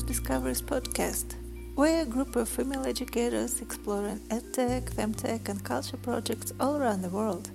[0.00, 1.34] Diverse Discoveries podcast.
[1.76, 7.10] We're a group of female educators exploring edtech, femtech, and culture projects all around the
[7.10, 7.50] world.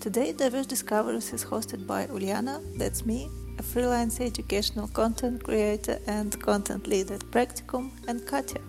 [0.00, 6.40] Today, Diverse Discoveries is hosted by Uliana, that's me, a freelance educational content creator and
[6.40, 8.62] content lead at Practicum, and Katya,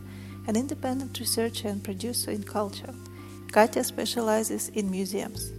[0.48, 2.94] an independent researcher and producer in culture.
[3.52, 5.54] Katya specializes in museums.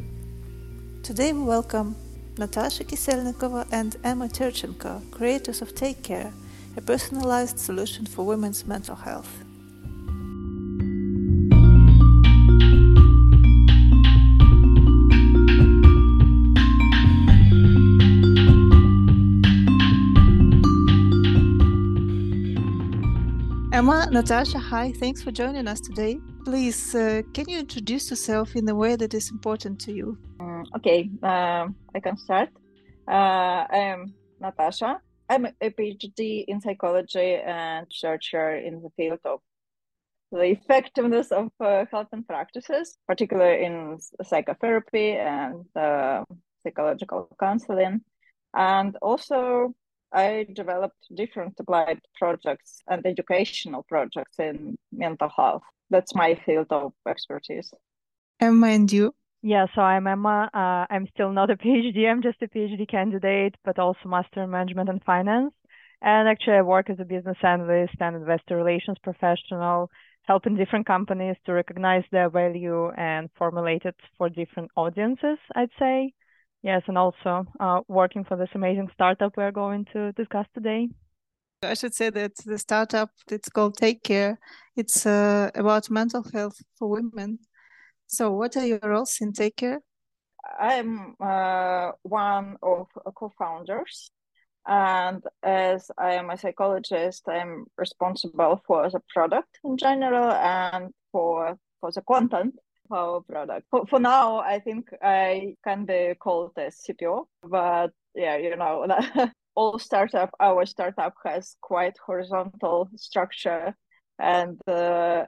[1.02, 1.96] Today, we welcome
[2.36, 6.34] Natasha Kiselnikova and Emma Terchenko, creators of Take Care,
[6.76, 9.44] a personalized solution for women's mental health.
[23.72, 26.18] Emma, Natasha, hi, thanks for joining us today.
[26.44, 30.16] Please, uh, can you introduce yourself in a way that is important to you?
[30.76, 32.48] Okay, uh, I can start.
[33.06, 35.00] Uh, I am Natasha.
[35.28, 39.40] I'm a PhD in psychology and researcher in the field of
[40.32, 46.24] the effectiveness of uh, health and practices, particularly in psychotherapy and uh,
[46.62, 48.00] psychological counseling.
[48.54, 49.74] And also,
[50.12, 55.62] I developed different applied projects and educational projects in mental health.
[55.90, 57.72] That's my field of expertise.
[58.40, 59.14] Emma and you?
[59.42, 60.50] Yeah, so I'm Emma.
[60.52, 62.08] Uh, I'm still not a PhD.
[62.10, 65.52] I'm just a PhD candidate, but also master in management and finance.
[66.02, 69.90] And actually, I work as a business analyst and investor relations professional,
[70.22, 76.12] helping different companies to recognize their value and formulate it for different audiences, I'd say.
[76.62, 80.88] Yes, and also uh, working for this amazing startup we're going to discuss today.
[81.62, 84.38] I should say that the startup, it's called Take Care.
[84.76, 87.38] It's uh, about mental health for women
[88.06, 89.80] so, what are your roles in Take Care?
[90.58, 94.10] I'm uh, one of co-founders,
[94.66, 101.58] and as I am a psychologist, I'm responsible for the product in general and for
[101.80, 102.54] for the content
[102.90, 103.66] of our product.
[103.70, 108.86] For, for now, I think I can be called a CPO, but yeah, you know,
[109.56, 113.74] all startup, our startup has quite horizontal structure
[114.18, 115.24] and uh,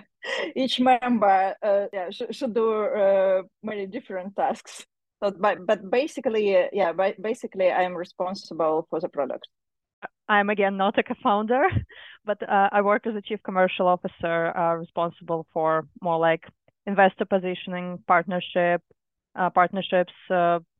[0.56, 4.84] each member uh, yeah, sh- should do uh, many different tasks.
[5.20, 9.48] But, but, but basically, uh, yeah, basically, I'm responsible for the product.
[10.28, 11.68] I'm again not a co-founder,
[12.24, 16.44] but uh, I work as a chief commercial officer, uh, responsible for more like
[16.86, 18.82] investor positioning, partnership,
[19.54, 20.12] partnerships,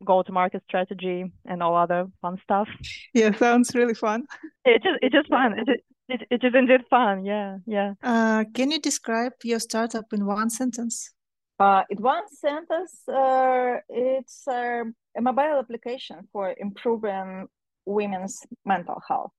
[0.05, 2.69] go-to-market strategy, and all other fun stuff.
[3.15, 4.27] Yeah, sounds really fun.
[4.65, 4.97] It is.
[5.03, 5.59] It is fun.
[5.59, 7.25] It, it, it is indeed fun.
[7.25, 7.95] Yeah, yeah.
[8.03, 11.13] Uh, can you describe your startup in one sentence?
[11.59, 14.85] Uh, in one sentence, uh, it's uh,
[15.17, 17.47] a mobile application for improving
[17.87, 19.33] women's mental health.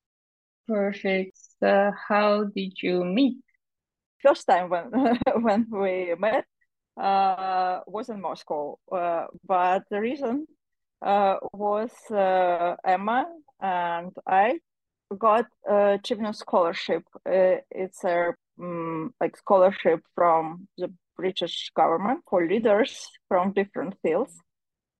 [0.66, 1.38] Perfect.
[1.62, 3.38] Uh, how did you meet?
[4.22, 4.90] First time when
[5.42, 6.44] when we met
[7.00, 10.46] uh, was in Moscow, uh, but the reason
[11.00, 13.26] uh, was uh, Emma
[13.60, 14.58] and I
[15.16, 17.02] got a Chevening scholarship.
[17.26, 24.34] Uh, it's a um, like scholarship from the British government for leaders from different fields,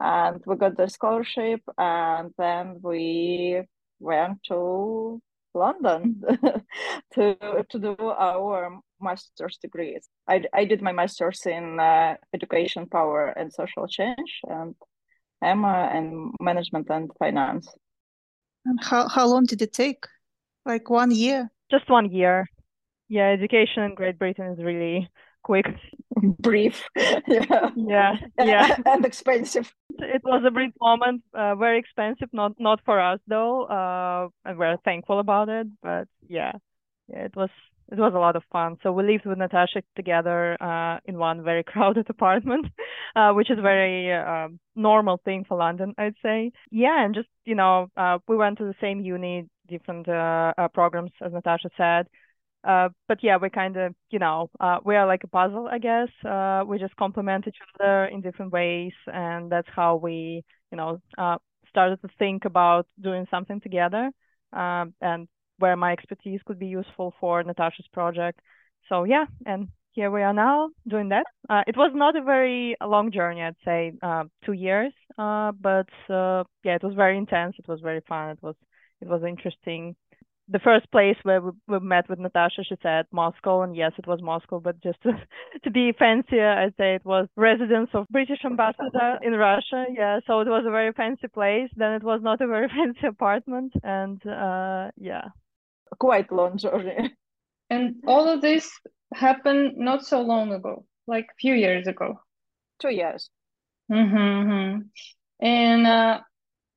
[0.01, 3.63] and we got the scholarship, and then we
[4.01, 5.21] went to
[5.55, 6.23] London
[7.15, 7.37] to
[7.69, 10.09] to do our master's degrees.
[10.27, 14.75] I, I did my master's in uh, education, power, and social change, and
[15.43, 17.69] Emma in management and finance.
[18.69, 20.05] And how, how long did it take?
[20.67, 21.51] Like one year?
[21.71, 22.47] Just one year.
[23.09, 25.09] Yeah, education in Great Britain is really
[25.43, 25.65] quick.
[26.41, 26.84] Brief.
[26.97, 27.71] yeah.
[27.75, 28.15] Yeah.
[28.39, 28.77] Yeah.
[28.87, 29.73] and expensive.
[29.99, 33.65] It was a brief moment, uh, very expensive, not not for us though.
[33.65, 35.67] Uh, and we're thankful about it.
[35.83, 36.53] But yeah,
[37.09, 37.50] yeah, it was
[37.91, 38.76] it was a lot of fun.
[38.82, 42.67] So we lived with Natasha together uh, in one very crowded apartment,
[43.17, 46.52] uh, which is a very uh, normal thing for London, I'd say.
[46.70, 50.69] Yeah, and just you know, uh, we went to the same uni, different uh, uh,
[50.69, 52.06] programs, as Natasha said.
[52.62, 54.50] but yeah, we kind of, you know,
[54.84, 56.08] we are like a puzzle, I guess.
[56.67, 61.00] we just complement each other in different ways, and that's how we, you know,
[61.70, 64.11] started to think about doing something together.
[64.52, 68.40] Um, and where my expertise could be useful for Natasha's project.
[68.88, 71.26] So yeah, and here we are now doing that.
[71.50, 75.88] Uh, it was not a very long journey, I'd say, uh, two years, uh, but
[76.08, 77.56] uh, yeah, it was very intense.
[77.58, 78.31] It was very fun.
[78.31, 78.55] It was
[79.00, 79.96] it was interesting.
[80.50, 84.06] The first place where we, we met with Natasha, she said Moscow, and yes, it
[84.06, 84.60] was Moscow.
[84.60, 85.12] But just to,
[85.64, 89.84] to be fancier, I'd say it was residence of British ambassador in Russia.
[89.93, 91.70] Yeah, so it was a very fancy place.
[91.76, 95.26] Then it was not a very fancy apartment, and uh, yeah,
[95.99, 97.14] quite long journey.
[97.70, 98.70] And all of this
[99.14, 102.20] happened not so long ago, like a few years ago.
[102.81, 103.31] Two years.
[103.90, 104.82] Mm-hmm.
[105.40, 106.20] And uh,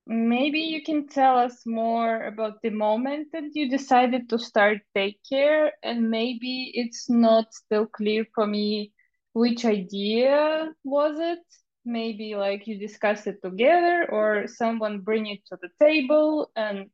[0.08, 5.20] maybe you can tell us more about the moment that you decided to start Take
[5.30, 8.94] Care, and maybe it's not still clear for me
[9.34, 11.40] which idea was it.
[11.86, 16.90] Maybe like you discussed it together, or someone bring it to the table, and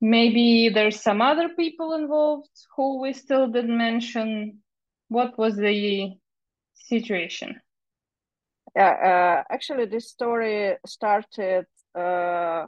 [0.00, 4.58] maybe there's some other people involved who we still didn't mention.
[5.08, 6.12] What was the
[6.74, 7.60] situation?
[8.74, 12.66] Yeah, uh, actually, this story started uh,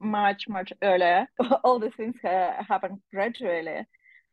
[0.00, 1.26] much, much earlier.
[1.64, 3.86] All the things uh, happened gradually.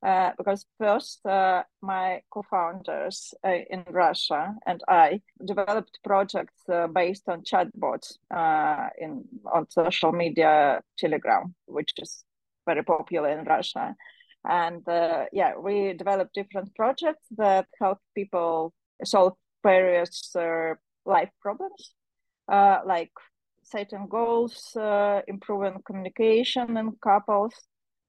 [0.05, 6.63] Uh, because first, uh, my co-founders uh, in Russia and I developed projects
[6.93, 8.17] based on chatbots
[8.99, 12.23] in on social media, Telegram, which is
[12.67, 13.95] very popular in Russia.
[14.45, 14.83] And
[15.33, 18.73] yeah, we developed different projects that help people
[19.03, 19.33] solve
[19.63, 20.35] various
[21.07, 21.93] life problems,
[22.51, 23.11] uh, like
[23.63, 27.53] setting goals, uh, improving communication in couples,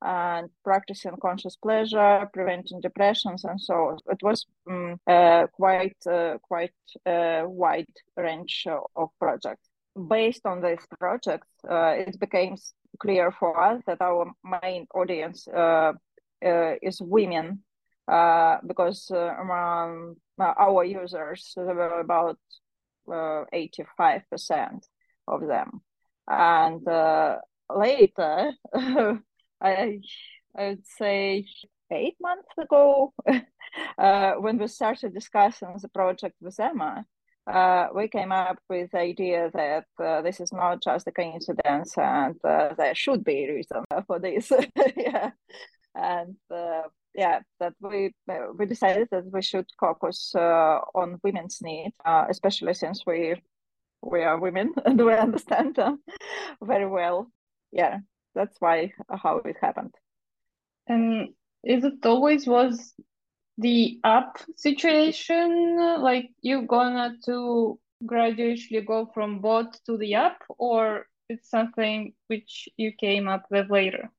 [0.03, 3.99] and practicing conscious pleasure, preventing depressions, and so on.
[4.11, 6.75] It was um, uh, quite uh, quite
[7.07, 8.67] a wide range
[8.97, 9.69] of projects.
[10.09, 12.57] Based on these projects, uh, it became
[13.01, 14.31] clear for us that our
[14.63, 15.93] main audience uh,
[16.41, 17.65] is women
[18.07, 22.39] because among our users there were about
[23.09, 24.83] uh, 85%
[25.27, 25.81] of them.
[26.29, 27.39] And uh,
[27.75, 28.53] later,
[29.61, 30.01] I,
[30.57, 31.47] I would say
[31.91, 33.13] eight months ago,
[33.99, 37.05] uh, when we started discussing the project with Emma,
[37.47, 41.97] uh, we came up with the idea that uh, this is not just a coincidence
[41.97, 44.53] and uh, there should be a reason for this.
[44.97, 45.31] yeah.
[45.95, 46.37] And
[47.19, 48.13] yeah, that we
[48.59, 53.35] we decided that we should focus uh, on women's needs, uh, especially since we
[54.03, 55.99] we are women and we understand them
[56.63, 57.31] very well.
[57.73, 57.99] Yeah,
[58.39, 59.95] that's why uh, how it happened.
[60.89, 62.95] And is it always was
[63.59, 71.07] the up situation like you gonna to gradually go from bot to the app or
[71.29, 74.11] it's something which you came up with later?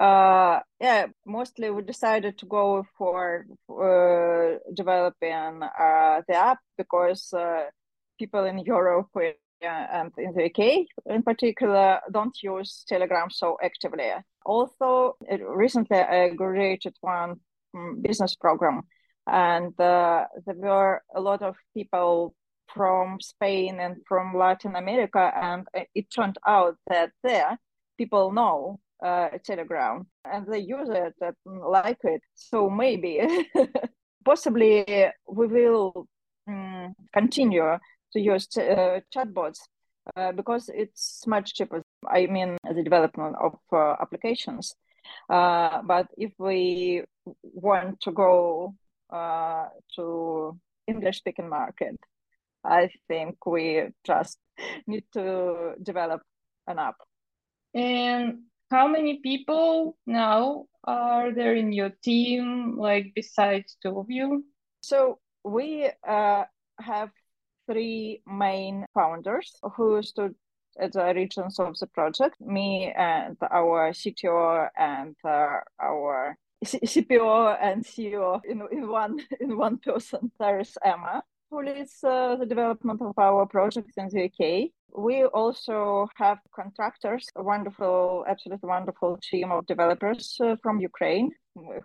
[0.00, 7.64] uh, yeah, mostly we decided to go for uh, developing uh, the app because uh,
[8.18, 9.08] people in Europe
[9.68, 14.10] and in the UK in particular don't use Telegram so actively.
[14.44, 15.16] Also,
[15.48, 17.36] recently I graduated one
[17.74, 18.82] mm, business program,
[19.26, 22.34] and uh, there were a lot of people
[22.74, 27.58] from Spain and from Latin America, and it turned out that there
[27.98, 32.22] people know uh, Telegram and they use it and like it.
[32.34, 33.20] So maybe,
[34.24, 34.84] possibly,
[35.28, 36.06] we will
[36.48, 37.78] um, continue
[38.12, 39.60] to use uh, chatbots
[40.16, 41.82] uh, because it's much cheaper.
[42.06, 44.74] I mean, the development of uh, applications.
[45.28, 47.04] Uh, but if we
[47.42, 48.74] want to go
[49.10, 49.66] uh,
[49.96, 51.96] to English-speaking market,
[52.64, 54.38] I think we just
[54.86, 56.22] need to develop
[56.66, 56.96] an app.
[57.74, 64.44] And how many people now are there in your team, like besides two of you?
[64.82, 66.44] So we uh,
[66.80, 67.10] have
[67.66, 70.34] three main founders who stood
[70.78, 77.58] at the origins of the project me and our CTO and uh, our C- CPO
[77.60, 80.30] and CEO in, in one in one person.
[80.38, 84.70] There is Emma, who leads uh, the development of our project in the UK.
[84.94, 91.30] We also have contractors, a wonderful, absolutely wonderful team of developers uh, from Ukraine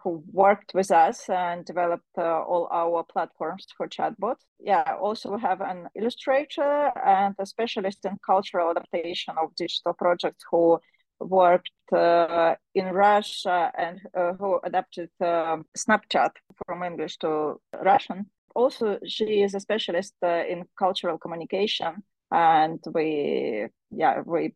[0.04, 4.36] who worked with us and developed uh, all our platforms for chatbot.
[4.60, 10.44] Yeah, also we have an illustrator and a specialist in cultural adaptation of digital projects
[10.50, 10.80] who
[11.20, 16.32] worked uh, in Russia and uh, who adapted uh, Snapchat
[16.66, 18.28] from English to Russian.
[18.56, 24.54] Also, she is a specialist uh, in cultural communication and we yeah we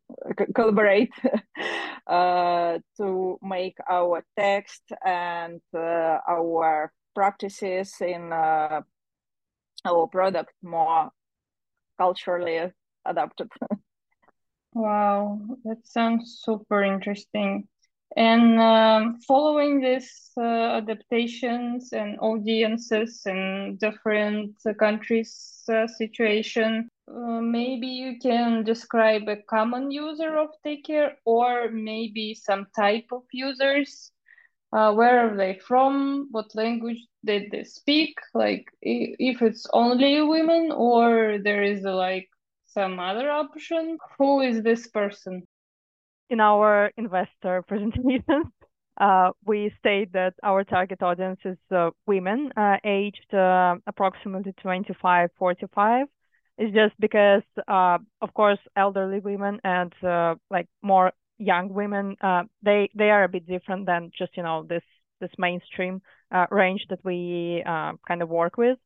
[0.54, 1.12] collaborate
[2.08, 8.82] uh, to make our text and uh, our practices in uh,
[9.86, 11.10] our product more
[11.98, 12.72] culturally
[13.06, 13.50] adapted
[14.74, 17.68] wow that sounds super interesting.
[18.18, 27.88] And um, following these uh, adaptations and audiences in different countries uh, situation uh, maybe
[27.88, 34.12] you can describe a common user of Take Care or maybe some type of users.
[34.74, 36.28] Uh, where are they from?
[36.32, 38.16] What language did they speak?
[38.34, 42.30] Like if it's only women or there is like
[42.68, 43.98] some other option?
[44.18, 45.44] Who is this person?
[46.30, 48.52] In our investor presentation
[49.00, 53.34] uh, we state that our target audience is uh, women uh, aged
[53.88, 56.08] approximately 25 45
[56.58, 62.44] it's just because uh, of course elderly women and uh, like more young women uh,
[62.64, 64.84] they they are a bit different than just you know this
[65.20, 68.78] this mainstream uh, range that we uh, kind of work with.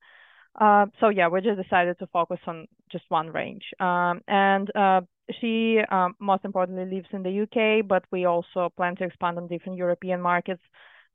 [0.59, 3.63] Uh, so yeah we just decided to focus on just one range.
[3.79, 5.01] Um, and uh,
[5.41, 9.47] she um, most importantly lives in the uk but we also plan to expand on
[9.47, 10.61] different european markets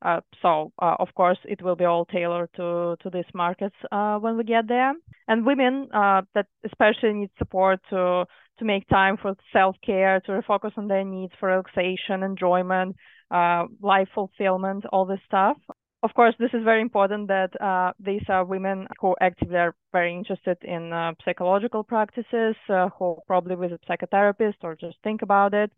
[0.02, 4.16] uh, so uh, of course it will be all tailored to to these markets uh,
[4.16, 4.92] when we get there.
[5.28, 8.24] And women uh, that especially need support to
[8.58, 12.96] to make time for self care, to refocus on their needs for relaxation, enjoyment,
[13.30, 15.56] uh, life fulfillment, all this stuff.
[16.02, 20.56] Of course, this is very important that these are women who actively are very interested
[20.62, 22.56] in psychological practices,
[22.98, 25.70] who probably visit psychotherapist or just think about it,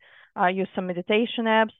[0.53, 1.73] use some meditation apps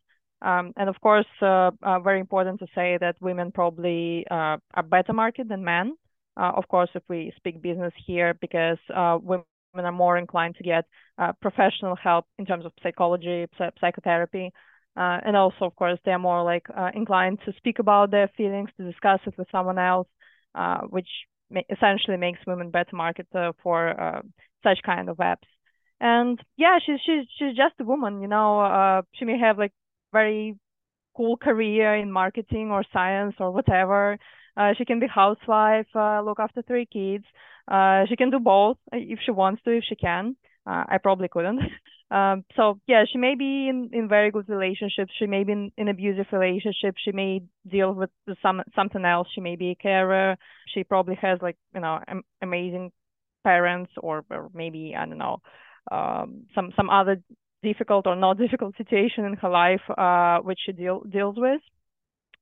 [0.43, 4.83] um, and of course, uh, uh, very important to say that women probably uh, are
[4.83, 5.97] better market than men.
[6.37, 9.45] Uh, of course, if we speak business here, because uh, women
[9.75, 10.85] are more inclined to get
[11.19, 13.47] uh, professional help in terms of psychology,
[13.81, 14.51] psychotherapy,
[14.97, 19.21] and also, of course, they're more like inclined to speak about their feelings, to discuss
[19.27, 20.09] it with someone else,
[20.91, 21.09] which
[21.51, 23.27] ma- essentially makes women better market
[23.63, 24.23] for
[24.65, 25.49] such kind of apps
[26.01, 29.73] and yeah she's she's she's just a woman you know uh she may have like
[30.13, 30.57] very
[31.17, 34.19] cool career in marketing or science or whatever.
[34.57, 37.25] Uh, she can be housewife, uh, look after three kids.
[37.69, 40.37] Uh, she can do both if she wants to, if she can.
[40.67, 41.61] Uh, I probably couldn't.
[42.11, 45.13] um, so yeah, she may be in, in very good relationships.
[45.19, 47.01] She may be in, in abusive relationships.
[47.05, 48.11] She may deal with
[48.43, 49.29] some something else.
[49.35, 50.37] She may be a carer.
[50.75, 52.93] She probably has like you know am- amazing
[53.45, 55.41] parents or, or maybe I don't know
[55.91, 57.21] um, some some other
[57.63, 61.61] difficult or not difficult situation in her life uh, which she deal, deals with.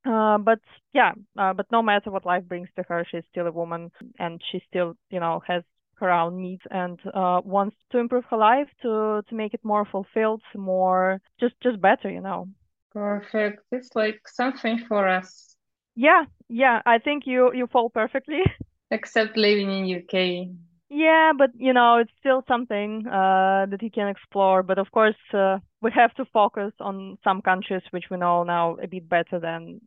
[0.04, 0.60] Uh, but
[0.94, 4.40] yeah, uh, but no matter what life brings to her, she's still a woman and
[4.50, 5.62] she still, you know, has
[5.96, 9.84] her own needs and uh, wants to improve her life to to make it more
[9.84, 12.48] fulfilled, more just just better, you know.
[12.92, 13.64] Perfect.
[13.72, 15.56] It's like something for us.
[15.94, 16.82] Yeah, yeah.
[16.86, 18.40] I think you you fall perfectly.
[18.90, 20.50] Except living in UK.
[20.90, 24.64] Yeah, but you know, it's still something uh, that you can explore.
[24.64, 28.76] But of course, uh, we have to focus on some countries which we know now
[28.82, 29.80] a bit better than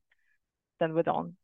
[0.79, 1.35] than we don't.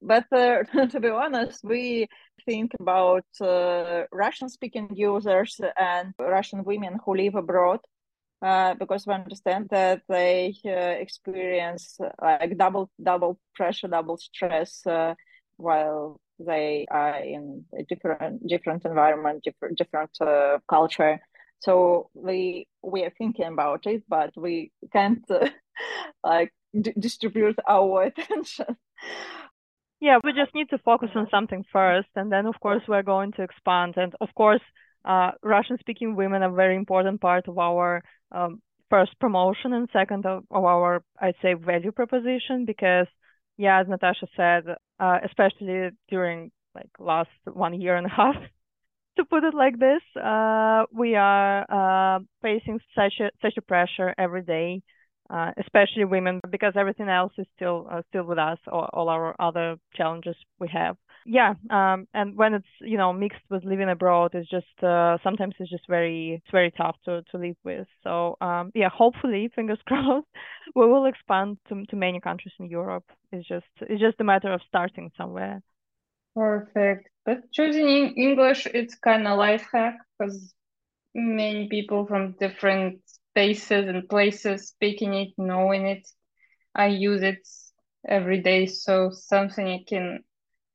[0.00, 2.06] But uh, to be honest, we
[2.46, 7.80] think about uh, Russian-speaking users and Russian women who live abroad
[8.40, 14.82] uh, because we understand that they uh, experience like double double pressure, double stress
[15.58, 21.20] while they are in a different different environment different different uh, culture.
[21.60, 25.48] So we we are thinking about it but we can't uh,
[26.24, 28.76] like d- distribute our attention.
[30.00, 33.32] Yeah we just need to focus on something first and then of course we're going
[33.32, 33.94] to expand.
[33.96, 34.62] And of course
[35.04, 38.02] uh, russian speaking women are very important part of our
[38.32, 43.06] um, first promotion and second of, of our i'd say value proposition because
[43.58, 44.64] yeah, as Natasha said,
[45.00, 48.36] uh, especially during like last one year and a half,
[49.16, 51.66] to put it like this, uh, we are
[52.16, 54.82] uh, facing such a such a pressure every day,
[55.30, 59.34] uh, especially women, because everything else is still uh, still with us, all, all our
[59.40, 60.96] other challenges we have
[61.28, 65.54] yeah um, and when it's you know mixed with living abroad it's just uh, sometimes
[65.58, 67.86] it's just very it's very tough to to live with.
[68.02, 70.26] So um, yeah hopefully fingers crossed
[70.74, 73.04] we will expand to, to many countries in europe.
[73.32, 75.62] It's just it's just a matter of starting somewhere.
[76.34, 77.08] Perfect.
[77.26, 80.54] But choosing english it's kind of life hack because
[81.14, 86.08] many people from different spaces and places speaking it knowing it
[86.74, 87.46] i use it
[88.08, 90.24] every day so something you can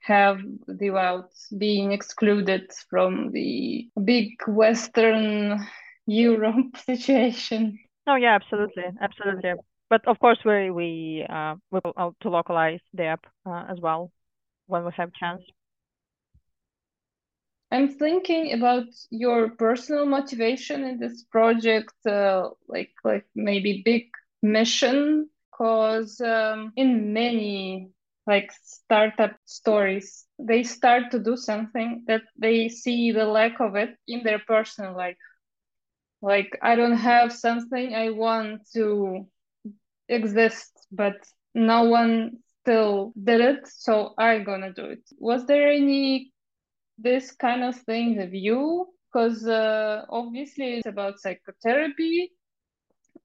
[0.04, 5.60] have without being excluded from the big Western
[6.08, 7.80] Europe situation.
[8.08, 9.54] Oh yeah, absolutely, absolutely.
[9.90, 14.12] But of course, we we uh, we will to localize the app uh, as well
[14.68, 15.42] when we have chance.
[17.72, 24.10] I'm thinking about your personal motivation in this project, uh, like like maybe big
[24.42, 27.92] mission, because um, in many
[28.28, 33.96] like startup stories they start to do something that they see the lack of it
[34.08, 35.18] in their personal life
[36.22, 39.26] like i don't have something i want to
[40.10, 41.16] exist but
[41.56, 42.32] no one
[42.62, 45.02] still did it, so I'm gonna do it.
[45.18, 46.32] Was there any
[46.98, 48.88] this kind of thing of you?
[49.12, 52.32] Because uh, obviously it's about psychotherapy,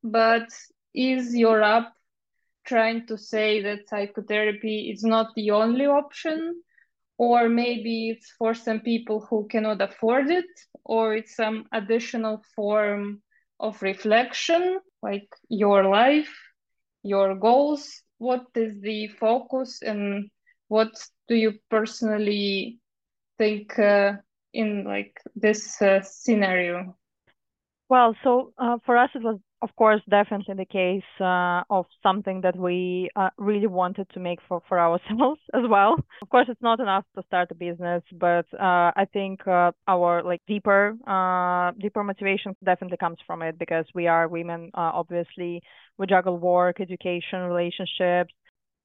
[0.03, 0.49] but
[0.95, 1.93] is your app
[2.69, 6.63] trying to say that psychotherapy is not the only option?
[7.19, 10.53] Or maybe it's for some people who cannot afford it,
[10.85, 13.23] or it's some additional form
[13.59, 16.35] of reflection, like your life,
[17.03, 18.03] your goals.
[18.19, 20.31] What is the focus, and
[20.69, 20.93] what
[21.29, 22.79] do you personally
[23.39, 24.13] think uh,
[24.53, 26.97] in like this uh, scenario?
[27.89, 32.43] Well, so uh, for us, it was, of course, definitely the case uh, of something
[32.43, 35.97] that we uh, really wanted to make for, for ourselves as well.
[36.23, 40.23] Of course, it's not enough to start a business, but uh, I think uh, our
[40.23, 44.71] like deeper, uh, deeper motivation definitely comes from it because we are women.
[44.75, 45.63] obviously,
[45.99, 48.33] we juggle work, education, relationships,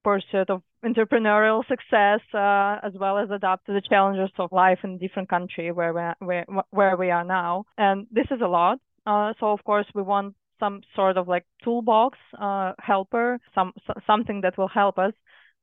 [0.03, 4.91] pursuit of entrepreneurial success uh, as well as adapt to the challenges of life in
[4.91, 8.79] a different country where we where, where we are now and this is a lot
[9.05, 13.73] uh, so of course we want some sort of like toolbox uh, helper some
[14.07, 15.13] something that will help us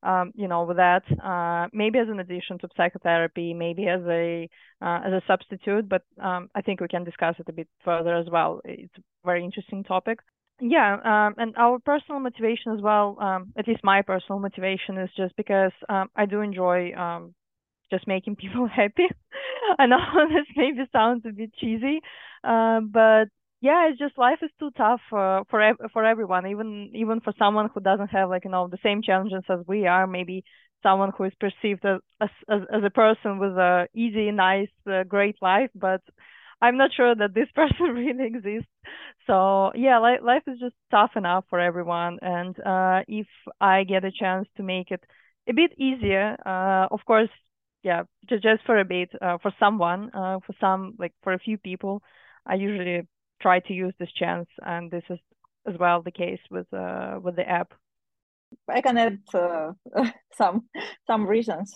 [0.03, 4.49] um, you know with that uh, maybe as an addition to psychotherapy maybe as a
[4.83, 8.15] uh, as a substitute but um, i think we can discuss it a bit further
[8.17, 8.61] as well.
[8.65, 10.21] It's a very interesting topic.
[10.61, 15.11] Yeah um, and our personal motivation as well um, at least my personal motivation is
[15.17, 17.35] just because um, i do enjoy um,
[17.91, 19.09] just making people happy.
[19.79, 22.01] I know this maybe sounds a bit cheesy
[22.45, 23.29] uh, but
[23.61, 25.61] yeah it's just life is too tough uh, for
[25.93, 29.43] for everyone even even for someone who doesn't have like you know the same challenges
[29.49, 30.45] as we are maybe
[30.83, 32.31] someone who is perceived as as,
[32.73, 36.01] as a person with a easy nice uh, great life but
[36.63, 38.69] I'm not sure that this person really exists.
[39.27, 43.27] So yeah, li- life is just tough enough for everyone, and uh, if
[43.61, 45.03] I get a chance to make it
[45.49, 47.31] a bit easier, uh, of course,
[47.83, 51.39] yeah, just just for a bit, uh, for someone, uh, for some like for a
[51.39, 52.03] few people,
[52.47, 53.07] I usually
[53.41, 55.19] try to use this chance, and this is
[55.67, 57.73] as well the case with uh, with the app.
[58.69, 59.73] I can add uh,
[60.37, 60.69] some
[61.07, 61.75] some reasons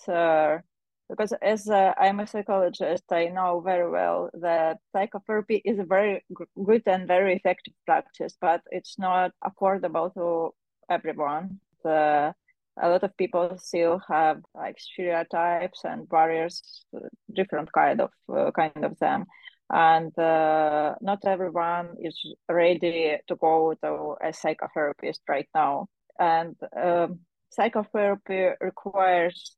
[1.09, 6.23] because as uh, I'm a psychologist, I know very well that psychotherapy is a very
[6.35, 10.53] good and very effective practice, but it's not affordable to
[10.89, 11.59] everyone.
[11.83, 12.33] The,
[12.81, 16.85] a lot of people still have like stereotypes and barriers,
[17.33, 19.25] different kind of uh, kind of them,
[19.71, 25.87] and uh, not everyone is ready to go to a psychotherapist right now.
[26.19, 29.55] And um, psychotherapy requires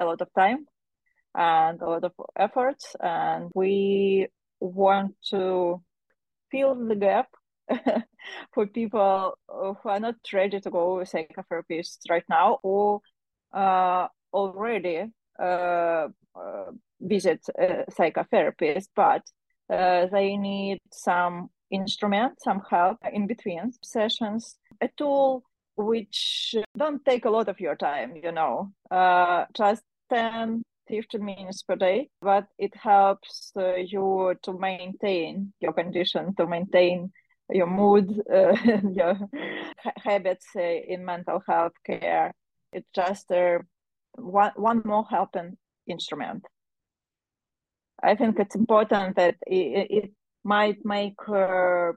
[0.00, 0.66] a lot of time
[1.34, 4.26] and a lot of efforts and we
[4.60, 5.82] want to
[6.50, 7.28] fill the gap
[8.54, 13.00] for people who are not ready to go with psychotherapists right now or
[13.54, 15.04] uh, already
[15.38, 19.22] uh, uh, visit a psychotherapist but
[19.70, 25.42] uh, they need some instrument some help in between sessions a tool
[25.76, 31.62] which don't take a lot of your time you know uh, just 10 15 minutes
[31.62, 37.12] per day, but it helps uh, you to maintain your condition, to maintain
[37.50, 38.56] your mood, uh,
[38.92, 39.16] your
[39.96, 42.32] habits uh, in mental health care.
[42.72, 43.30] It's just
[44.14, 46.44] one, one more helping instrument.
[48.02, 50.12] I think it's important that it, it
[50.44, 51.92] might make uh,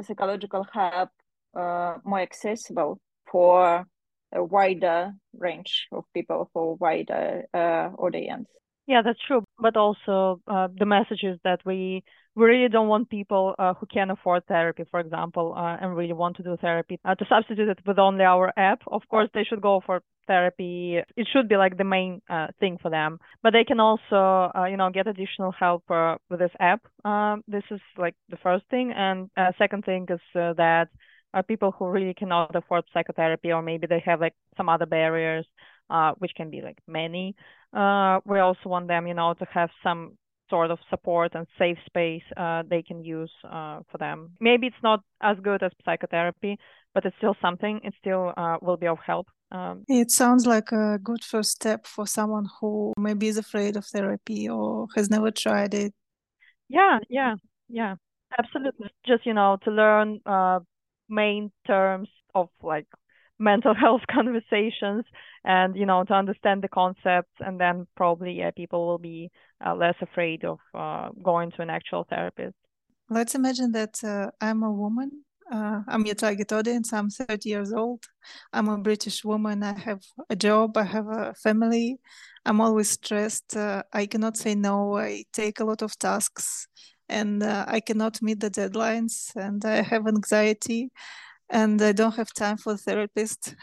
[0.00, 1.10] psychological help
[1.56, 3.86] uh, more accessible for
[4.32, 8.48] a wider range of people for a wider uh, audience.
[8.86, 9.44] Yeah, that's true.
[9.58, 12.04] But also uh, the message is that we
[12.38, 16.12] we really don't want people uh, who can't afford therapy, for example, uh, and really
[16.12, 18.80] want to do therapy uh, to substitute it with only our app.
[18.86, 21.00] Of course, they should go for therapy.
[21.16, 23.18] It should be like the main uh, thing for them.
[23.42, 25.82] But they can also, uh, you know, get additional help
[26.30, 26.82] with this app.
[27.04, 30.88] Um, this is like the first thing, and second thing is that
[31.34, 35.46] uh, people who really cannot afford psychotherapy or maybe they have like some other barriers
[35.90, 37.34] uh, which can be like many
[37.74, 40.12] uh, we also want them you know to have some
[40.50, 44.30] sort of support and safe space uh, they can use uh, for them.
[44.40, 46.58] Maybe it's not as good as psychotherapy
[46.94, 47.80] but it's still something.
[47.84, 51.86] It still uh, will be of help um, it sounds like a good first step
[51.86, 55.94] for someone who maybe is afraid of therapy or has never tried it.
[56.68, 57.34] Yeah yeah
[57.68, 57.94] yeah.
[58.38, 58.90] Absolutely.
[59.06, 60.20] Just you know to learn
[61.08, 62.86] main terms of like
[63.38, 65.04] mental health conversations
[65.44, 69.30] and you know to understand the concepts and then probably yeah people will be
[69.64, 72.56] uh, less afraid of uh, going to an actual therapist
[73.10, 75.10] let's imagine that uh, i'm a woman
[75.50, 76.92] Uh, I'm your target audience.
[76.92, 78.04] I'm 30 years old.
[78.52, 79.62] I'm a British woman.
[79.62, 80.76] I have a job.
[80.76, 81.98] I have a family.
[82.44, 83.56] I'm always stressed.
[83.56, 84.96] Uh, I cannot say no.
[84.98, 86.68] I take a lot of tasks
[87.08, 90.90] and uh, I cannot meet the deadlines and I have anxiety
[91.50, 93.54] and I don't have time for therapist.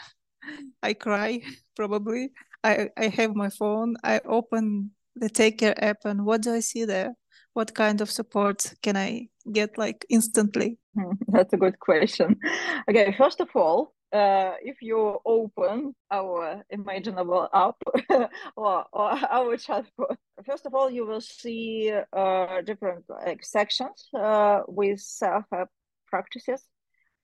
[0.84, 1.42] I cry
[1.76, 2.32] probably.
[2.64, 3.96] I, I have my phone.
[4.04, 7.14] I open the Take Care app and what do I see there?
[7.54, 10.78] What kind of support can I get like instantly?
[11.28, 12.38] That's a good question.
[12.90, 17.76] Okay, first of all, uh, if you open our imaginable app
[18.56, 24.62] or, or our chatbot, first of all, you will see uh, different like sections uh,
[24.68, 25.70] with self-help
[26.08, 26.64] practices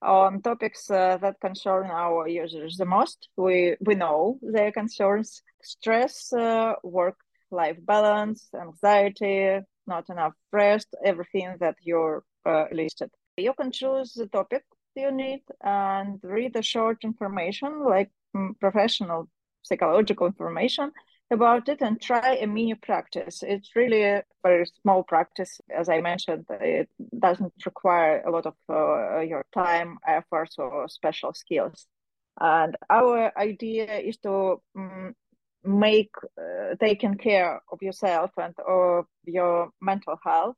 [0.02, 3.30] on topics uh, that concern our users the most.
[3.38, 6.74] We we know their concerns: stress, uh,
[7.52, 13.10] work-life balance, anxiety, not enough rest, everything that you're uh, listed.
[13.38, 14.64] You can choose the topic
[14.96, 19.30] you need and read the short information like mm, professional
[19.64, 20.92] psychological information
[21.32, 23.42] about it and try a mini practice.
[23.42, 25.62] It's really a very small practice.
[25.74, 31.34] As I mentioned, it doesn't require a lot of uh, your time, efforts, or special
[31.34, 31.88] skills.
[32.40, 35.16] And our idea is to um,
[35.64, 40.56] make uh, taking care of yourself and of your mental health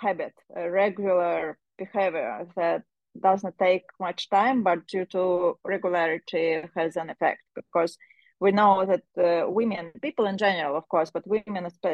[0.00, 2.82] habit, a regular behavior that
[3.20, 7.40] doesn't take much time, but due to regularity has an effect.
[7.54, 7.96] Because
[8.40, 11.88] we know that uh, women, people in general, of course, but women uh,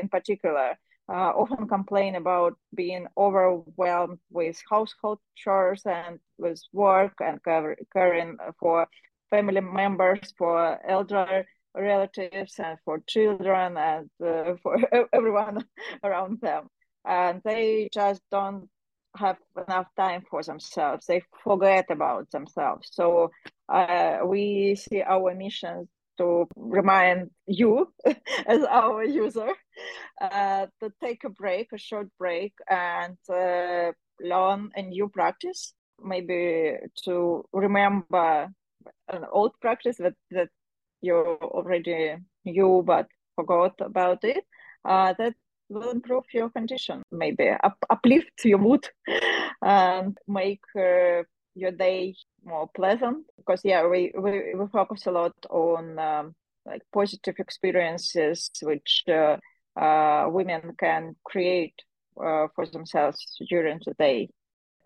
[0.00, 0.78] in particular,
[1.10, 7.40] uh, often complain about being overwhelmed with household chores and with work and
[7.92, 8.86] caring for
[9.30, 11.46] family members, for elder
[11.78, 14.76] relatives, and for children, and uh, for
[15.12, 15.64] everyone
[16.02, 16.68] around them.
[17.04, 18.68] And they just don't
[19.16, 19.36] have
[19.66, 21.06] enough time for themselves.
[21.06, 22.88] They forget about themselves.
[22.92, 23.30] So
[23.68, 25.88] uh, we see our mission
[26.18, 27.92] to remind you
[28.46, 29.50] as our user
[30.20, 35.72] uh, to take a break, a short break, and uh, learn a new practice.
[36.02, 38.48] Maybe to remember
[39.08, 40.48] an old practice that, that
[41.00, 43.06] you already knew but
[43.36, 44.44] forgot about it.
[44.84, 45.34] Uh, that
[45.68, 48.88] will improve your condition, maybe up, uplift your mood
[49.62, 51.22] and make uh,
[51.54, 53.26] your day more pleasant.
[53.36, 56.34] Because yeah, we, we, we focus a lot on um,
[56.64, 59.36] like positive experiences which uh,
[59.78, 61.74] uh, women can create
[62.22, 64.28] uh, for themselves during the day,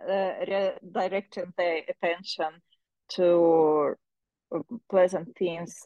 [0.08, 2.50] uh, directing their attention
[3.08, 3.94] to
[4.90, 5.82] pleasant things,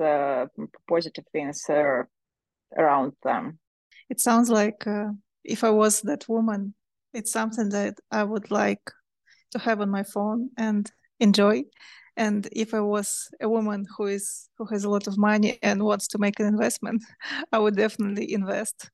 [0.89, 1.65] positive things
[2.77, 3.59] around them
[4.09, 5.09] it sounds like uh,
[5.45, 6.75] if I was that woman,
[7.13, 8.91] it's something that I would like
[9.53, 11.65] to have on my phone and enjoy.
[12.17, 15.83] And if I was a woman who is who has a lot of money and
[15.83, 17.03] wants to make an investment,
[17.53, 18.91] I would definitely invest.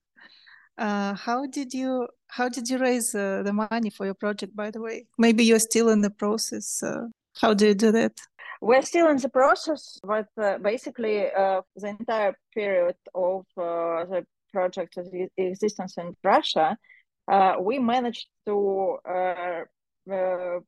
[0.79, 4.57] Uh, how did you how did you raise uh, the money for your project?
[4.57, 6.83] By the way, maybe you're still in the process.
[6.83, 7.09] Uh,
[7.41, 8.19] how do you do that?
[8.63, 14.99] We're still in the process, but uh, basically, uh, the entire period of the project's
[15.37, 16.77] existence in Russia,
[17.27, 19.65] uh, we managed to uh,
[20.13, 20.61] uh,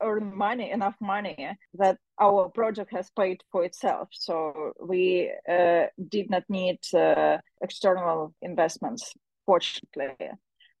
[0.00, 1.36] earn money, enough money
[1.74, 4.08] that our project has paid for itself.
[4.12, 9.12] So we uh, did not need uh, external investments,
[9.44, 10.30] fortunately.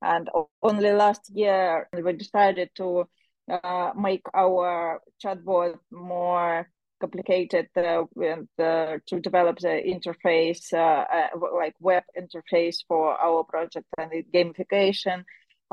[0.02, 0.30] And
[0.62, 3.04] only last year we decided to
[3.50, 6.68] uh, make our chatbot more
[7.02, 11.28] complicated uh, and, uh, to develop the interface, uh, uh
[11.60, 15.24] like web interface for our project and the gamification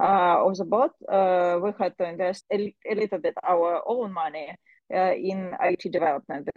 [0.01, 0.93] uh, of the bot.
[1.07, 4.49] Uh, we had to invest a, a, little bit our own money
[4.89, 6.49] in IT development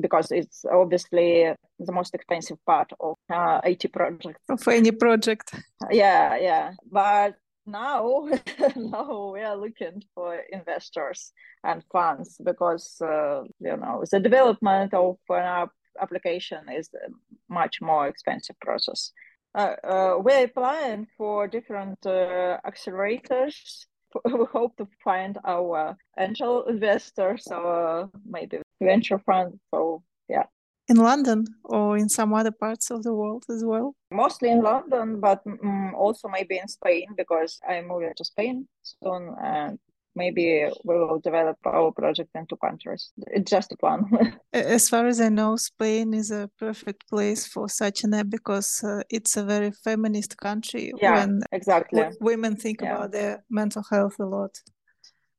[0.00, 3.16] because it's obviously the most expensive part of
[3.64, 4.38] IT project.
[4.48, 5.52] Of any project.
[5.90, 6.74] Yeah, yeah.
[6.88, 7.34] But
[7.66, 8.28] now
[8.76, 11.32] now we are looking for investors
[11.64, 15.68] and funds because uh, you know the development of an
[16.00, 17.08] application is a
[17.52, 19.12] much more expensive process.
[19.54, 23.86] Uh, uh, we're applying for different uh, accelerators.
[24.24, 29.58] We hope to find our angel investors or maybe venture fund.
[29.70, 30.44] So yeah
[30.88, 33.94] in London or in some other parts of the world as well?
[34.10, 39.34] Mostly in London, but um, also maybe in Spain because I'm moving to Spain soon
[39.42, 39.78] and
[40.14, 43.12] maybe we will develop our project in two countries.
[43.28, 44.04] It's just a plan.
[44.52, 48.82] as far as I know, Spain is a perfect place for such an app because
[48.84, 50.92] uh, it's a very feminist country.
[51.00, 52.04] Yeah, when exactly.
[52.20, 52.94] women think yeah.
[52.94, 54.58] about their mental health a lot.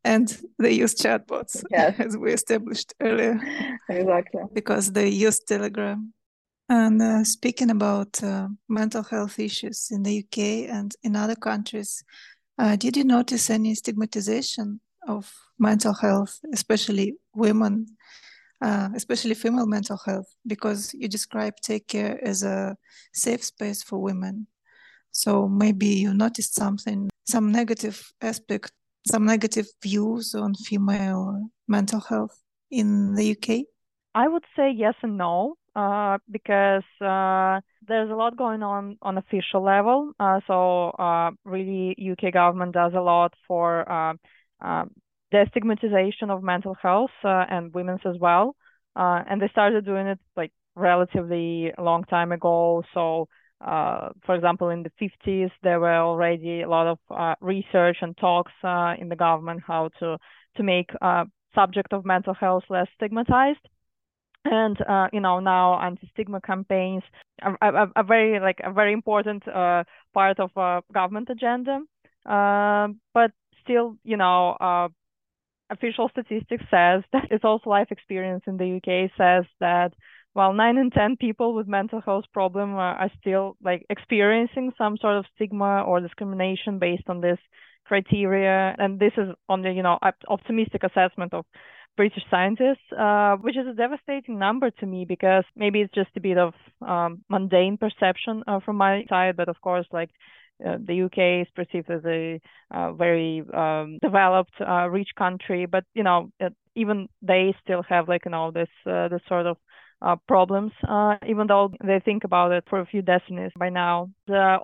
[0.04, 2.00] And they use chatbots, yes.
[2.00, 3.40] as we established earlier.
[3.90, 4.42] Exactly.
[4.54, 6.14] Because they use Telegram.
[6.70, 12.04] And uh, speaking about uh, mental health issues in the UK and in other countries,
[12.58, 17.86] uh, did you notice any stigmatization of mental health, especially women,
[18.62, 20.28] uh, especially female mental health?
[20.46, 22.76] Because you describe Take Care as a
[23.14, 24.48] safe space for women.
[25.12, 28.72] So maybe you noticed something, some negative aspect,
[29.06, 32.38] some negative views on female mental health
[32.72, 33.66] in the UK?
[34.16, 39.18] I would say yes and no, uh, because uh, there's a lot going on on
[39.18, 40.12] official level.
[40.20, 44.14] Uh, so uh, really, UK government does a lot for uh,
[44.62, 44.86] uh,
[45.34, 48.56] destigmatization of mental health and women's as well.
[48.96, 52.84] and they started doing it like relatively long time ago.
[52.94, 53.28] So
[53.64, 58.16] uh, for example, in the 50s, there were already a lot of uh, research and
[58.18, 60.18] talks uh, in the government how to
[60.58, 63.68] to make uh, subject of mental health less stigmatized.
[64.46, 67.04] And uh, you know now anti-stigma campaigns
[67.42, 70.52] are, are, are, very like a very important uh, part of
[70.94, 71.80] government agenda.
[72.26, 73.32] but
[73.64, 74.90] still, you know,
[75.70, 79.94] official statistics says that it's also life experience in the UK says that
[80.34, 84.98] while nine in ten people with mental health problem are, are still like experiencing some
[84.98, 87.38] sort of stigma or discrimination based on this
[87.86, 88.76] criteria.
[88.78, 91.46] And this is on the you know optimistic assessment of
[91.96, 96.20] british scientists uh, which is a devastating number to me because maybe it's just a
[96.20, 99.36] bit of um, mundane perception uh, from my side.
[99.38, 100.10] But of course like
[100.66, 102.40] uh, the UK is perceived as a
[102.72, 106.32] uh, very um, developed, uh, rich country, but you know,
[106.76, 109.58] even they still have like you know this uh, this sort of
[110.04, 114.10] uh, problems, uh, even though they think about it for a few decades by now.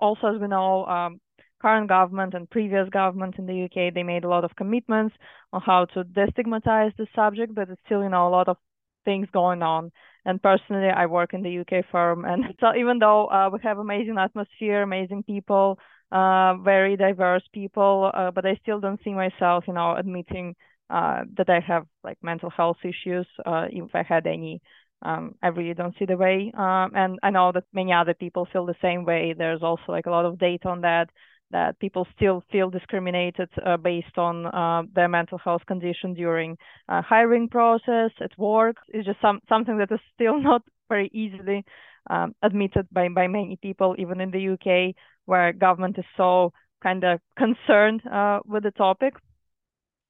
[0.00, 1.20] also, as we know, um,
[1.60, 5.14] current government and previous government in the UK, they made a lot of commitments
[5.52, 8.56] on how to destigmatize the subject, but it's still, you know, a lot of
[9.04, 9.90] things going on.
[10.24, 13.78] And personally, I work in the UK firm, and so even though uh, we have
[13.78, 15.78] amazing atmosphere, amazing people,
[16.12, 20.56] uh, very diverse people, uh, but I still don't see myself, you know, admitting
[20.90, 24.60] uh, that I have like mental health issues, uh, if I had any
[25.02, 26.52] um, I really don't see the way.
[26.56, 29.34] Um, and I know that many other people feel the same way.
[29.36, 31.10] There's also like a lot of data on that,
[31.50, 36.56] that people still feel discriminated uh, based on uh, their mental health condition during
[36.88, 38.76] uh, hiring process at work.
[38.88, 41.64] It's just some, something that is still not very easily
[42.08, 44.94] um, admitted by, by many people, even in the UK,
[45.26, 49.14] where government is so kind of concerned uh, with the topic.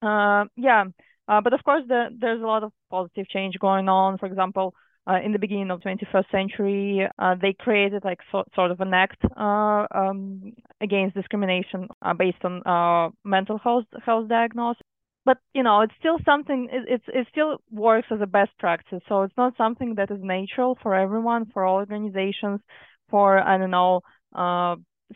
[0.02, 0.84] Uh, yeah,
[1.30, 4.18] uh, but of course, the, there's a lot of positive change going on.
[4.18, 4.74] For example,
[5.06, 8.92] uh, in the beginning of 21st century, uh, they created like so, sort of an
[8.92, 14.82] act uh, um, against discrimination uh, based on mental health health diagnosis.
[15.24, 16.68] But you know, it's still something.
[16.72, 19.00] It, it's it still works as a best practice.
[19.08, 22.60] So it's not something that is natural for everyone, for all organizations,
[23.08, 24.00] for I don't know,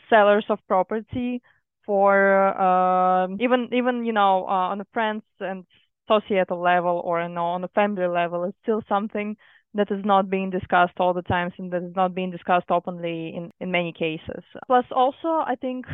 [0.09, 1.43] sellers of property,
[1.85, 5.65] for even even you know on the friends and
[6.09, 9.37] societal level or you know, on a family level is still something
[9.75, 13.35] that is not being discussed all the times and that is not being discussed openly
[13.37, 14.45] in, in many cases.
[14.67, 15.87] Plus, also, I think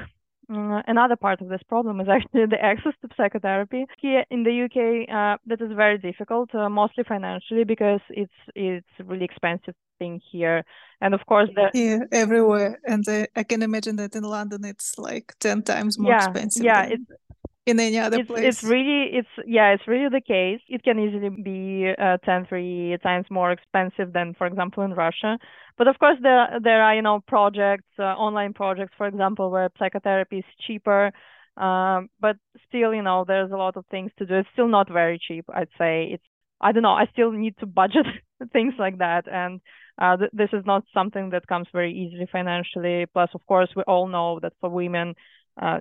[0.53, 4.64] uh, another part of this problem is actually the access to psychotherapy here in the
[4.64, 5.09] UK.
[5.09, 10.64] Uh, that is very difficult, uh, mostly financially, because it's it's really expensive thing here,
[11.01, 12.79] and of course the yeah everywhere.
[12.85, 16.64] And I, I can imagine that in London it's like ten times more yeah, expensive.
[16.64, 16.92] Yeah, than...
[16.92, 17.20] it's
[17.66, 18.44] in any other it's, place.
[18.44, 20.61] It's really, it's yeah, it's really the case.
[20.68, 25.38] It can easily be uh, 10, three times more expensive than, for example, in Russia.
[25.77, 29.70] But of course, there there are you know projects, uh, online projects, for example, where
[29.79, 31.12] psychotherapy is cheaper.
[31.57, 32.37] Um, but
[32.68, 34.37] still, you know, there's a lot of things to do.
[34.37, 35.44] It's still not very cheap.
[35.53, 36.25] I'd say it's.
[36.62, 36.90] I don't know.
[36.90, 38.07] I still need to budget
[38.53, 39.61] things like that, and
[39.99, 43.07] uh, th- this is not something that comes very easily financially.
[43.12, 45.14] Plus, of course, we all know that for women,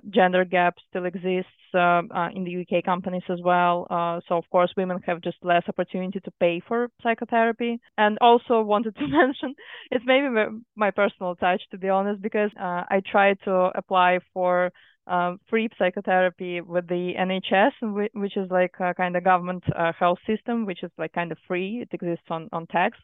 [0.08, 3.86] gender gap still exists uh, uh, in the UK companies as well.
[4.28, 7.80] so of course, women have just less opportunity to pay for psychotherapy.
[7.96, 9.54] And also wanted to mention,
[9.90, 10.28] it's maybe
[10.76, 14.70] my personal touch to be honest, because I tried to apply for
[15.06, 20.18] um, free psychotherapy with the NHS, which is like a kind of government uh, health
[20.26, 21.80] system, which is like kind of free.
[21.82, 22.96] It exists on on tax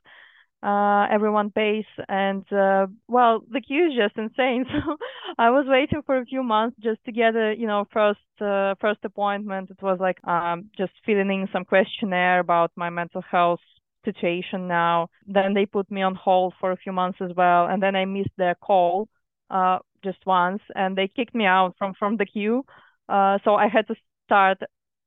[0.66, 4.66] uh, everyone pays and uh, well the queue is just insane.
[4.86, 4.96] So
[5.38, 8.74] i was waiting for a few months just to get a you know first uh,
[8.80, 9.70] first appointment.
[9.70, 13.60] It was like um, just filling in some questionnaire about my mental health
[14.04, 15.08] situation now.
[15.26, 17.66] Then they put me on hold for a few months as well.
[17.66, 19.08] And then i missed their call
[19.50, 20.62] uh, just once.
[20.74, 22.64] And they kicked me out from from the queue.
[23.08, 23.94] Uh, so i had to
[24.26, 24.58] start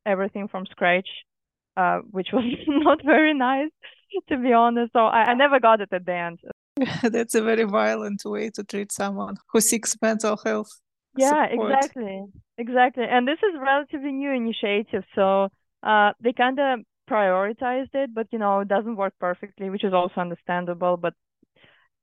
[0.06, 1.08] everything from scratch,
[1.80, 3.72] uh, which was not very nice,
[4.30, 4.92] to be honest.
[4.94, 6.40] So I, I never got it at the end.
[7.04, 10.72] That's a very violent way to treat someone who seeks mental health.
[11.16, 11.72] Yeah, support.
[11.72, 12.26] exactly,
[12.58, 13.06] exactly.
[13.10, 15.50] And this is relatively new initiative, so
[15.84, 19.94] uh, they kind of prioritized it, but you know, it doesn't work perfectly, which is
[19.94, 20.96] also understandable.
[20.98, 21.14] But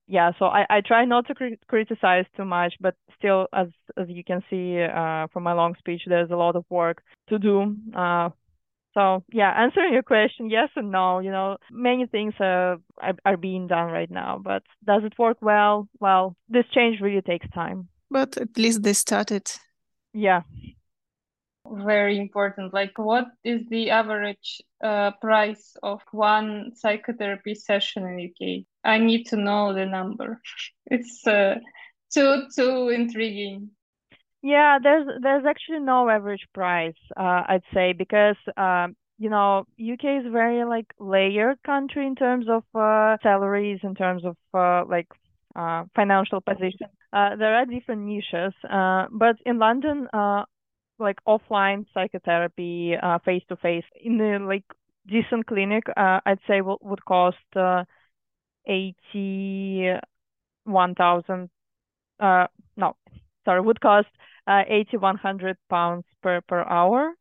[0.08, 4.08] yeah, so I, I try not to cri- criticize too much, but still, as as
[4.08, 7.76] you can see uh, from my long speech, there's a lot of work to do.
[7.96, 8.30] Uh,
[8.96, 11.18] so yeah, answering your question, yes and no.
[11.18, 15.37] You know, many things are, are are being done right now, but does it work
[15.42, 15.87] well?
[16.00, 17.88] Well, this change really takes time.
[18.11, 19.50] But at least they started.
[20.14, 20.42] Yeah.
[21.70, 22.72] Very important.
[22.72, 28.64] Like, what is the average uh, price of one psychotherapy session in UK?
[28.85, 30.40] I need to know the number.
[30.87, 31.56] It's uh,
[32.14, 33.75] too too intriguing.
[34.46, 40.18] Yeah, there's there's actually no average price, uh, I'd say, because um, you know, UK
[40.18, 45.09] is very like layered country in terms of uh, salaries, in terms of uh, like
[45.56, 46.88] uh, financial position.
[47.12, 50.44] Uh, there are different niches, uh, but in London, uh,
[50.98, 54.64] like offline psychotherapy, face to face in the like
[55.09, 57.85] decent clinic, uh, I'd say would cost uh,
[58.66, 59.90] eighty
[60.64, 61.50] one thousand.
[62.20, 62.96] Uh, no,
[63.44, 64.09] sorry, would cost
[64.46, 67.12] uh, eighty one hundred pounds per per hour.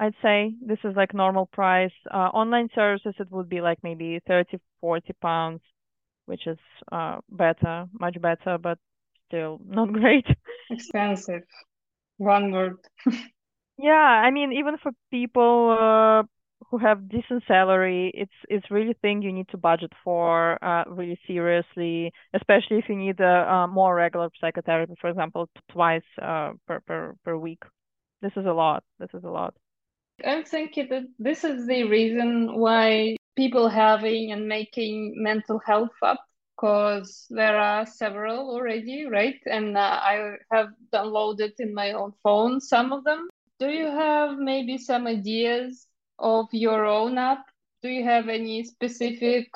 [0.00, 1.92] I'd say this is like normal price.
[2.12, 5.60] Uh, online services it would be like maybe 30, 40 pounds,
[6.26, 6.58] which is
[6.92, 8.78] uh better, much better, but
[9.28, 10.26] still not great.
[10.70, 11.44] Expensive.
[12.18, 12.78] One word.
[13.78, 16.22] Yeah, I mean, even for people uh,
[16.70, 21.18] who have decent salary, it's it's really thing you need to budget for uh, really
[21.26, 26.80] seriously, especially if you need a, a more regular psychotherapy, for example, twice uh, per
[26.80, 27.62] per per week.
[28.20, 28.84] This is a lot.
[28.98, 29.54] This is a lot.
[30.24, 36.20] I'm thinking that this is the reason why people having and making mental health up
[36.54, 39.40] because there are several already, right?
[39.46, 43.28] And uh, I have downloaded in my own phone some of them.
[43.58, 45.86] Do you have maybe some ideas
[46.18, 47.44] of your own app?
[47.82, 49.48] Do you have any specific,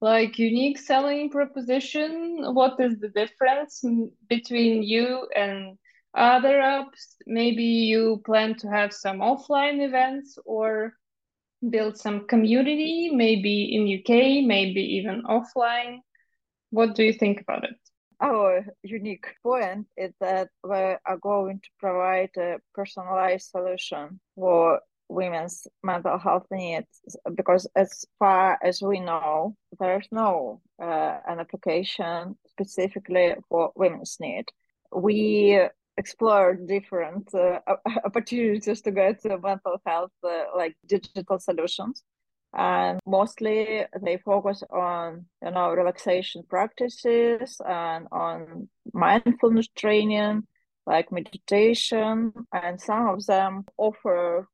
[0.00, 2.54] like, unique selling proposition?
[2.54, 3.82] What is the difference
[4.28, 5.78] between you and
[6.14, 7.16] other apps?
[7.26, 10.94] Maybe you plan to have some offline events or
[11.70, 16.00] build some community, maybe in UK, maybe even offline.
[16.70, 17.76] What do you think about it?
[18.20, 25.66] Our unique point is that we are going to provide a personalized solution for women's
[25.82, 33.34] mental health needs because as far as we know there's no uh, an application specifically
[33.48, 34.46] for women's need.
[34.94, 35.60] We
[35.96, 37.60] explore different uh,
[38.04, 42.02] opportunities to get to mental health uh, like digital solutions.
[42.56, 50.46] And mostly they focus on you know relaxation practices and on mindfulness training
[50.86, 52.32] like meditation.
[52.52, 54.48] And some of them offer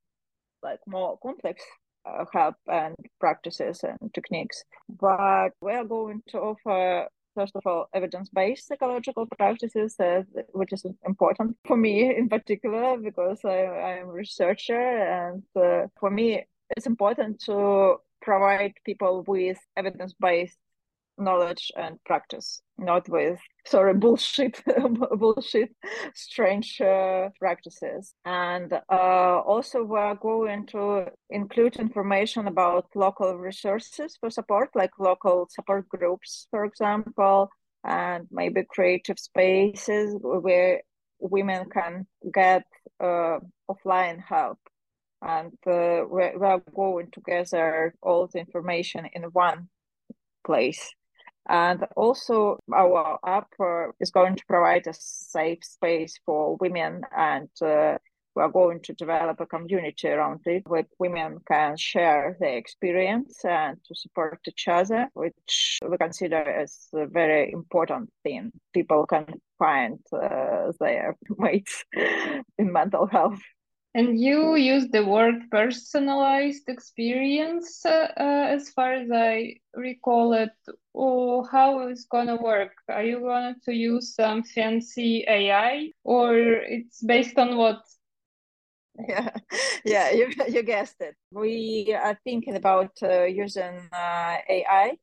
[0.62, 1.62] like more complex
[2.07, 4.64] uh, help and practices and techniques.
[4.88, 10.85] But we are going to offer first of all evidence-based psychological practices uh, which is
[11.07, 16.44] important for me in particular because I, am a researcher and uh, for me
[16.77, 20.59] it's important to provide people with evidence based
[21.20, 23.38] knowledge and practice, not with
[23.70, 24.62] sorry bullshit,
[25.18, 25.70] bullshit,
[26.14, 28.14] strange uh, practices.
[28.24, 35.46] And uh, also, we're going to include information about local resources for support, like local
[35.50, 37.48] support groups, for example,
[37.85, 40.83] and maybe creative spaces where
[41.20, 42.64] women can get
[42.98, 43.38] uh,
[43.70, 44.59] offline help
[45.22, 49.68] and uh, we, we are going to gather all the information in one
[50.44, 50.94] place.
[51.51, 57.48] And also, our app uh, is going to provide a safe space for women, and
[57.61, 57.98] uh,
[58.37, 63.44] we are going to develop a community around it where women can share their experience
[63.44, 68.53] and to support each other, which we consider as a very important thing.
[68.73, 69.27] People can
[69.59, 71.85] find uh, their mates
[72.59, 73.40] in mental health.
[73.94, 80.52] And you use the word personalized experience, uh, uh, as far as I recall it.
[80.94, 82.72] Oh, how is gonna work?
[82.88, 87.82] Are you going to use some fancy AI, or it's based on what?
[89.08, 89.30] Yeah,
[89.84, 91.16] yeah, you you guessed it.
[91.32, 94.98] We are thinking about uh, using uh, AI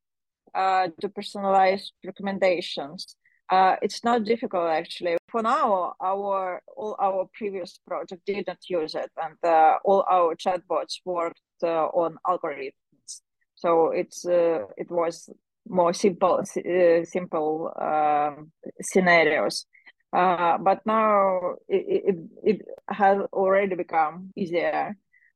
[0.55, 3.15] uh, to personalize recommendations
[3.49, 5.17] uh, it's not difficult actually.
[5.29, 11.01] For now, our all our previous project didn't use it, and uh, all our chatbots
[11.05, 13.21] worked uh, on algorithms.
[13.55, 15.29] So it's uh, it was
[15.67, 19.65] more simple uh, simple um, scenarios.
[20.13, 24.95] Uh, but now it, it, it has already become easier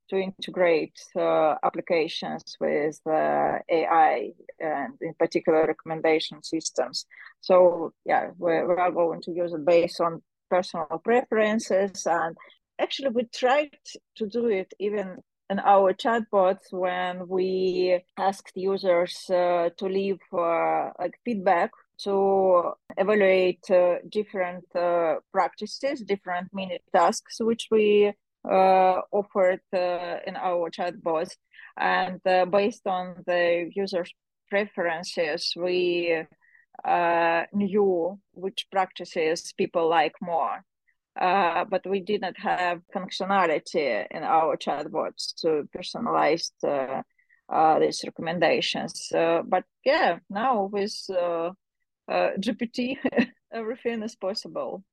[0.10, 7.06] to integrate uh, applications with uh, AI and in particular recommendation systems.
[7.42, 12.06] So yeah, we're, we are going to use it based on personal preferences.
[12.06, 12.36] And
[12.80, 13.78] actually we tried
[14.18, 15.18] to do it even
[15.50, 21.72] in our chatbots when we asked users uh, to leave uh, like feedback
[22.04, 28.14] to evaluate uh, different uh, practices, different minute tasks, which we
[28.44, 31.36] offered uh, in our chatbots.
[31.78, 34.14] And uh, based on the user's
[34.50, 36.26] preferences, we
[37.54, 40.64] knew which practices people like more.
[41.20, 47.02] Uh, but we didn't have functionality in our chatbots to personalize uh,
[47.54, 49.10] uh, these recommendations.
[49.12, 50.94] but yeah, now with
[52.10, 52.98] GPT,
[53.54, 54.84] everything is possible.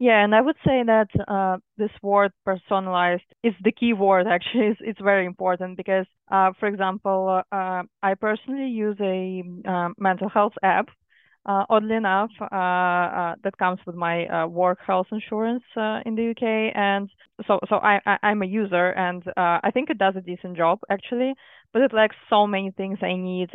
[0.00, 4.26] Yeah, and I would say that uh, this word personalized is the key word.
[4.30, 9.94] Actually, it's, it's very important because, uh, for example, uh, I personally use a um,
[9.98, 10.88] mental health app.
[11.46, 15.62] Uh, oddly enough, uh, uh, that comes with my work health insurance
[16.04, 17.08] in the UK, and
[17.46, 20.80] so so I, I am a user, and I think it does a decent job
[20.90, 21.32] actually,
[21.72, 23.48] but it lacks so many things I need.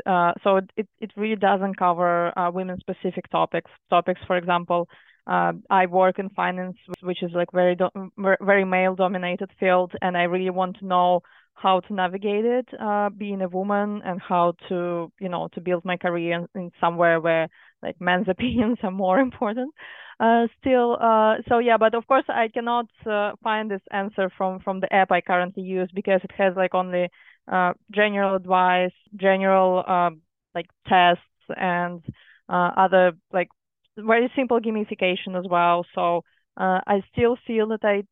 [0.44, 3.70] so it it really doesn't cover women specific topics.
[3.92, 4.88] Topics, for example
[5.26, 8.12] uh, I work in finance, which is like very do-
[8.42, 11.22] very male dominated field, and I really want to know
[11.54, 15.86] how to navigate it, uh, being a woman, and how to you know to build
[15.86, 17.48] my career in, in somewhere where
[17.82, 19.74] like men's opinions are more important.
[20.20, 24.60] Uh, still, uh, so yeah, but of course I cannot uh, find this answer from
[24.60, 27.10] from the app I currently use because it has like only
[27.52, 30.22] uh, general advice, general um,
[30.54, 32.02] like tests, and
[32.50, 33.50] other like
[33.98, 35.86] very simple gamification as well.
[35.96, 36.24] So
[36.58, 38.04] uh, I still feel that I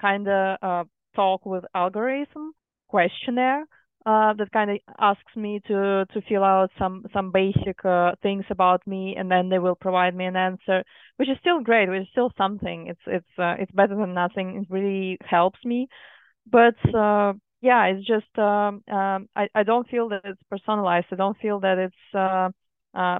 [0.00, 0.84] kind of uh,
[1.14, 2.52] talk with algorithm
[2.88, 3.64] questionnaire
[4.06, 8.44] uh, that kind of asks me to to fill out some some basic uh, things
[8.50, 10.82] about me, and then they will provide me an answer,
[11.16, 12.86] which is still great, which is still something.
[12.88, 14.56] It's it's uh, it's better than nothing.
[14.62, 15.88] It really helps me,
[16.50, 21.06] but uh, yeah, it's just um, um, I I don't feel that it's personalized.
[21.12, 22.50] I don't feel that it's uh,
[22.94, 23.18] uh,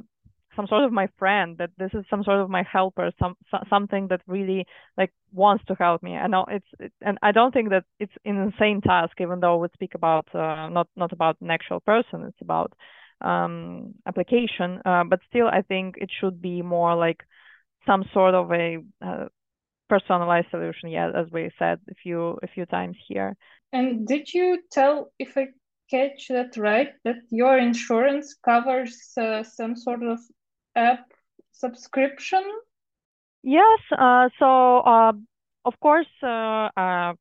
[0.57, 3.35] some sort of my friend that this is some sort of my helper some
[3.69, 6.17] something that really like wants to help me.
[6.17, 9.59] I know it's it, and i don't think that it's an insane task even though
[9.59, 12.73] we speak about uh, not not about an actual person it's about
[13.21, 14.81] um, application.
[14.85, 17.21] Uh, but still i think it should be more like
[17.87, 19.27] some sort of a uh,
[19.89, 23.37] personalized solution yeah as we said a few a few times here.
[23.73, 25.49] And did you tell if i
[25.91, 30.19] catch that right that your insurance covers uh, some sort of
[30.75, 31.13] app
[31.53, 32.43] subscription?
[33.43, 33.81] Yes.
[33.97, 35.13] Uh, so uh,
[35.65, 37.15] of course, uh, uh,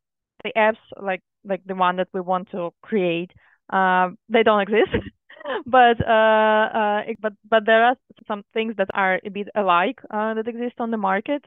[0.44, 3.32] the apps like like the one that we want to create,
[3.72, 4.92] uh, they don't exist.
[5.66, 7.96] but uh, but but there are
[8.28, 11.44] some things that are a bit alike that exist on the market.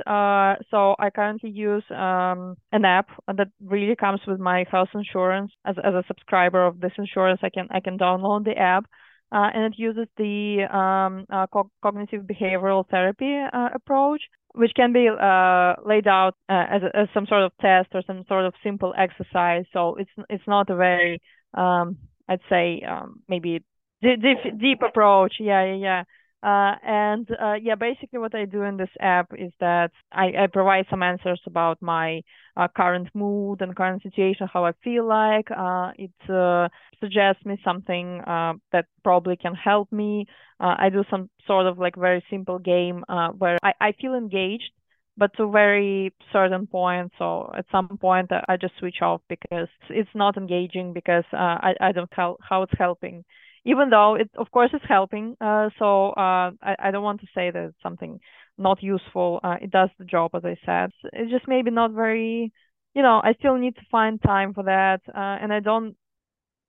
[0.71, 5.53] So I currently use um, an app that really comes with my health insurance.
[5.67, 8.87] As as a subscriber of this insurance, I can I can download the app
[9.33, 14.21] uh, and it uses the um, uh, co- cognitive behavioral therapy uh, approach,
[14.55, 18.25] which can be uh, laid out uh, as, as, some sort of test or some
[18.29, 19.65] sort of simple exercise.
[19.73, 21.21] So it's it's not a very,
[21.55, 21.97] um,
[22.29, 23.65] I'd say, um, maybe
[24.03, 24.21] deep,
[24.61, 25.35] deep approach.
[25.41, 26.03] Yeah, yeah, yeah.
[26.43, 30.47] Uh, and uh, yeah, basically what I do in this app is that I, I
[30.53, 32.23] provide some answers about my
[32.57, 35.49] uh, current mood and current situation, how I feel like.
[35.51, 36.69] Uh, it uh,
[36.99, 40.27] suggests me something uh, that probably can help me.
[40.59, 43.05] I do some sort of like very simple game
[43.39, 44.71] where I, I feel engaged,
[45.17, 47.11] but to very certain point.
[47.19, 51.91] So at some point I just switch off because it's not engaging because I, I
[51.91, 53.25] don't tell how it's helping
[53.65, 55.37] even though it of course is helping.
[55.41, 58.21] Uh, so uh, I, I don't want to say that it's something
[58.59, 59.41] not useful.
[59.43, 60.91] Uh, it does the job as I said.
[61.13, 62.53] It's just maybe not very,
[62.95, 63.21] you know.
[63.23, 65.97] I still need to find time for that, uh, and I don't,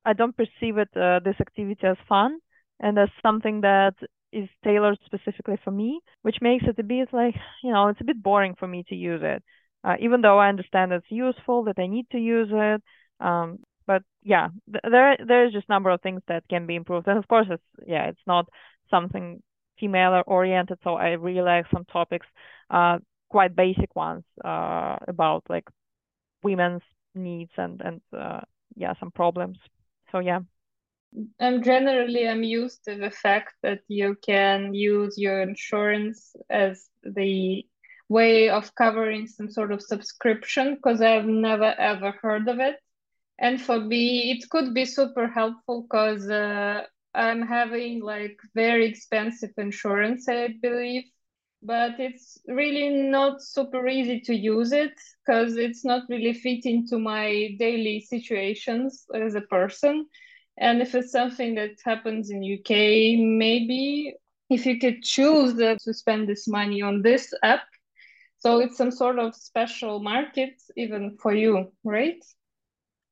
[0.06, 2.40] I don't perceive it uh, this activity as fun
[2.80, 3.96] and as something that
[4.32, 8.06] is tailored specifically for me, which makes it a bit like, you know, it's a
[8.06, 9.44] bit boring for me to use it.
[9.84, 12.82] Uh, even though I understand it's useful, that I need to use it,
[13.20, 17.08] um, but yeah, th- there there's just a number of things that can be improved,
[17.08, 18.50] and of course, it's yeah, it's not
[18.90, 19.42] something
[19.80, 22.28] female oriented, so I really like some topics,
[22.70, 25.68] uh, quite basic ones uh, about like
[26.44, 26.82] women's
[27.16, 28.42] needs and and uh,
[28.76, 29.58] yeah some problems.
[30.12, 30.42] So yeah.
[31.40, 37.66] And generally, I'm used to the fact that you can use your insurance as the
[38.10, 42.78] way of covering some sort of subscription because I've never ever heard of it.
[43.40, 49.52] And for me, it could be super helpful because uh, I'm having like very expensive
[49.58, 51.04] insurance, I believe,
[51.62, 54.94] but it's really not super easy to use it
[55.26, 60.08] because it's not really fitting to my daily situations as a person.
[60.58, 64.14] And if it's something that happens in UK, maybe
[64.50, 67.64] if you could choose to spend this money on this app,
[68.40, 72.22] so it's some sort of special market even for you, right?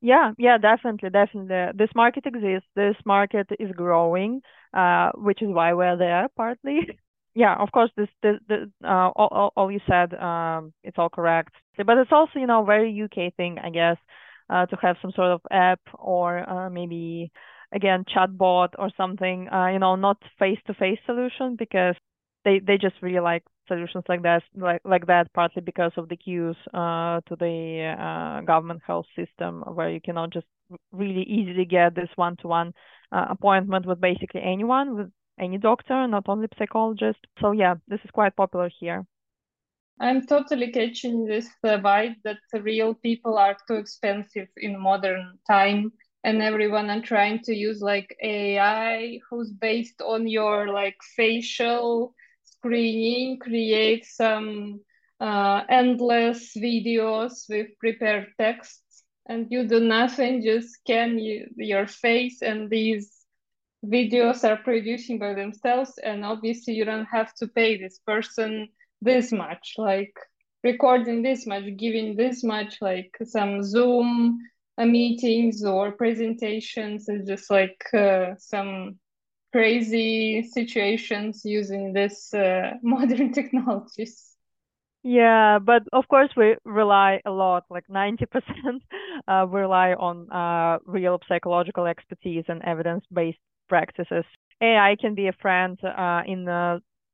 [0.01, 1.77] Yeah, yeah, definitely, definitely.
[1.77, 2.67] This market exists.
[2.75, 4.41] This market is growing,
[4.73, 6.99] uh, which is why we're there partly.
[7.35, 11.09] yeah, of course, this, this, this uh, all, all, all you said, um, it's all
[11.09, 11.53] correct.
[11.77, 13.97] But it's also, you know, very UK thing, I guess,
[14.49, 17.31] uh, to have some sort of app or uh, maybe
[17.71, 19.49] again chatbot or something.
[19.49, 21.95] Uh, you know, not face-to-face solution because
[22.43, 26.17] they they just really like solutions like that, like like that, partly because of the
[26.17, 30.47] queues uh, to the uh, government health system, where you cannot just
[30.91, 32.73] really easily get this one-to-one
[33.11, 37.19] uh, appointment with basically anyone, with any doctor, not only psychologist.
[37.41, 39.05] So yeah, this is quite popular here.
[39.99, 45.91] I'm totally catching this vibe that real people are too expensive in modern time
[46.23, 52.13] and everyone are trying to use like AI who's based on your like facial
[52.61, 54.81] screening, create some
[55.19, 59.03] uh, endless videos with prepared texts.
[59.27, 63.11] And you do nothing, just scan you, your face and these
[63.85, 65.97] videos are producing by themselves.
[66.03, 68.67] And obviously you don't have to pay this person
[69.01, 70.13] this much like
[70.63, 74.39] recording this much giving this much like some zoom
[74.77, 77.07] meetings or presentations.
[77.07, 78.99] And just like uh, some
[79.51, 84.35] crazy situations using this uh, modern technologies.
[85.03, 88.83] Yeah but of course we rely a lot like 90%
[89.27, 94.25] uh, rely on uh, real psychological expertise and evidence-based practices.
[94.61, 96.45] Ai can be a friend uh, in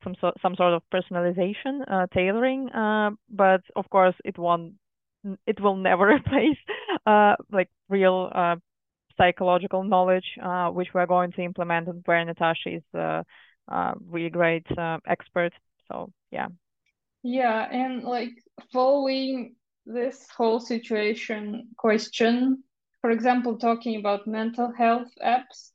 [0.03, 4.73] some so, some sort of personalization, uh, tailoring, uh, but of course it won't
[5.45, 6.57] it will never replace
[7.05, 8.55] uh, like real uh,
[9.17, 13.25] psychological knowledge, uh, which we're going to implement, and where Natasha is a
[14.09, 14.67] really great
[15.07, 15.53] expert.
[15.87, 16.47] So yeah.
[17.23, 18.31] Yeah, and like
[18.71, 19.55] following
[19.85, 22.63] this whole situation question,
[23.01, 25.71] for example, talking about mental health apps,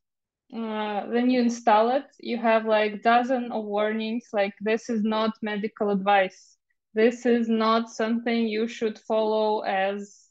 [0.55, 5.33] uh, when you install it, you have like dozen of warnings like this is not
[5.43, 6.57] medical advice.
[6.95, 10.29] This is not something you should follow as,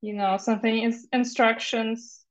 [0.00, 2.25] you know, something is instructions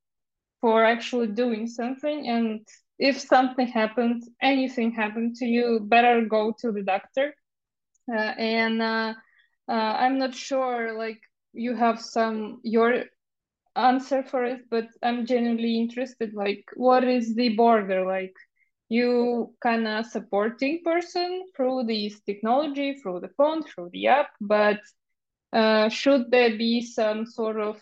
[0.62, 2.28] for actually doing something.
[2.28, 7.34] And if something happened, anything happened to you, better go to the doctor.
[8.12, 9.14] Uh, and uh,
[9.68, 11.20] uh I'm not sure, like
[11.54, 13.06] you have some your
[13.76, 16.34] answer for it, but I'm genuinely interested.
[16.34, 18.06] Like, what is the border?
[18.06, 18.34] Like,
[18.90, 24.80] you kind of supporting person through this technology, through the phone, through the app, but
[25.54, 27.80] uh, should there be some sort of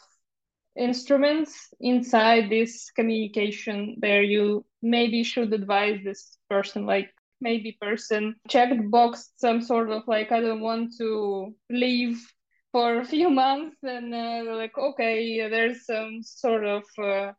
[0.75, 7.09] instruments inside this communication where you maybe should advise this person like
[7.41, 12.19] maybe person checked box some sort of like i don't want to leave
[12.71, 17.31] for a few months and uh, like okay there's some sort of uh,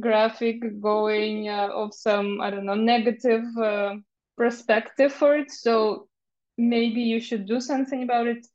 [0.00, 3.94] graphic going uh, of some i don't know negative uh,
[4.36, 6.08] perspective for it so
[6.56, 8.46] maybe you should do something about it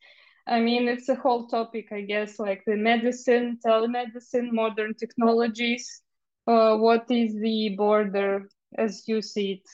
[0.47, 6.01] i mean it's a whole topic i guess like the medicine telemedicine modern technologies.
[6.47, 9.67] Uh, what is the border as you see it?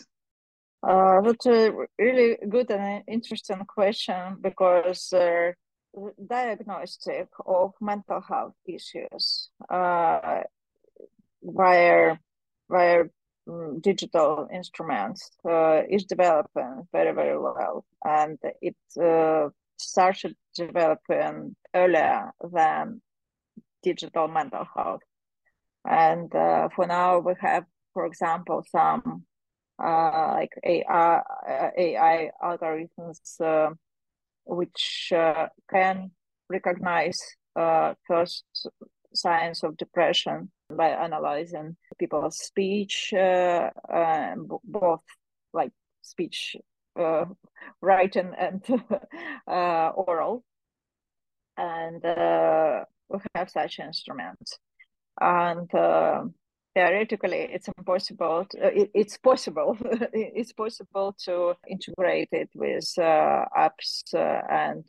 [0.87, 5.51] Uh, that's a really good and interesting question because uh,
[6.27, 10.41] diagnostic of mental health issues uh,
[11.43, 12.17] via
[12.69, 13.03] via
[13.49, 19.49] um, digital instruments uh, is developing very very well, and it uh,
[19.81, 23.01] started developing earlier than
[23.83, 25.01] digital mental health.
[25.85, 29.25] And uh, for now, we have, for example, some
[29.83, 31.21] uh, like AI
[31.77, 33.19] AI algorithms
[34.45, 36.11] which uh, can
[36.49, 37.19] recognize
[37.55, 38.43] uh, first
[39.13, 43.69] signs of depression by analyzing people's speech, uh,
[44.63, 45.03] both
[45.53, 45.71] like
[46.01, 46.55] speech,
[46.99, 47.25] uh,
[47.81, 48.63] writing, and
[49.47, 50.43] uh, oral.
[51.57, 54.57] And uh, we have such instruments.
[55.19, 56.23] And uh,
[56.73, 58.45] theoretically, it's impossible.
[58.51, 59.77] To, it, it's possible.
[60.13, 64.85] it's possible to integrate it with apps and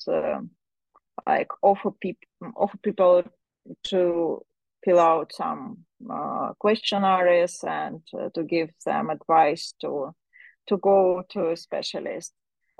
[1.26, 3.22] like offer people offer people
[3.84, 4.42] to
[4.84, 5.78] fill out some
[6.10, 10.12] uh, questionnaires and uh, to give them advice to
[10.68, 12.32] to go to a specialist.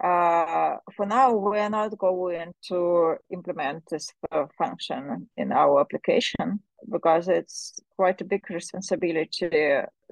[0.02, 6.60] Uh, for now, we are not going to implement this uh, function in our application
[6.90, 9.48] because it's quite a big responsibility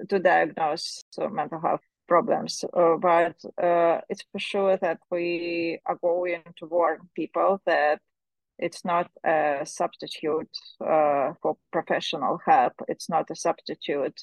[0.09, 2.63] to diagnose mental health problems.
[2.73, 7.99] Uh, but uh, it's for sure that we are going to warn people that
[8.59, 12.73] it's not a substitute uh, for professional help.
[12.87, 14.19] It's not a substitute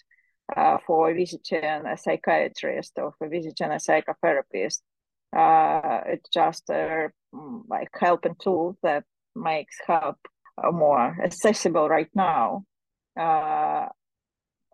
[0.56, 4.80] uh, for visiting a psychiatrist or for visiting a psychotherapist.
[5.36, 9.04] Uh, it's just a mm, like helping tool that
[9.36, 10.16] makes help
[10.62, 12.64] uh, more accessible right now,
[13.18, 13.86] uh,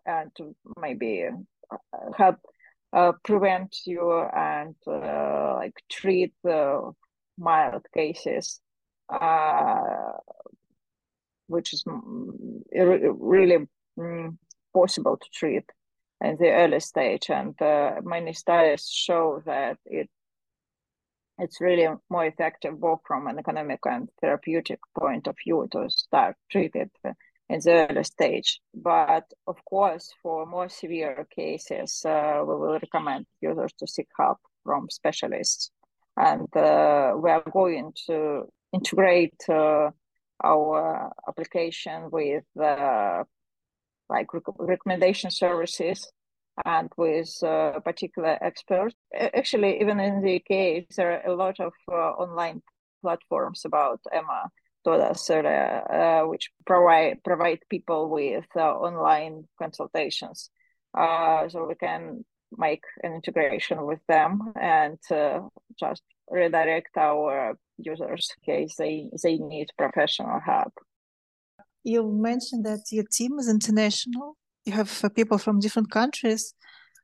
[0.05, 1.27] and to maybe
[1.71, 1.77] uh,
[2.17, 2.37] help
[3.23, 6.93] prevent you and like treat the
[7.37, 8.61] mild cases
[9.09, 10.13] uh,
[11.47, 13.57] which is really
[13.99, 14.37] mm,
[14.79, 15.67] possible to treat
[16.21, 17.29] in the early stage.
[17.29, 20.09] And uh, many studies show that it
[21.37, 26.35] it's really more effective both from an economic and therapeutic point of view to start
[26.49, 26.91] treat it
[27.49, 28.61] in the early stage.
[28.73, 34.39] But of course, for more severe cases, uh, we will recommend users to seek help
[34.63, 35.71] from specialists.
[36.17, 39.91] And uh, we are going to integrate uh,
[40.43, 43.23] our application with uh,
[44.09, 46.11] like rec- recommendation services
[46.63, 48.95] and with uh, particular experts.
[49.13, 52.61] Actually, even in the UK, there are a lot of uh, online
[53.01, 54.49] platforms about Emma
[54.85, 60.49] Todas, uh, which provide provide people with uh, online consultations.
[60.95, 62.23] so we can
[62.57, 64.97] make an integration with them and
[65.79, 70.73] just redirect our users in case they, they need professional help.
[71.85, 74.37] You mentioned that your team is international.
[74.65, 76.55] You have uh, people from different countries.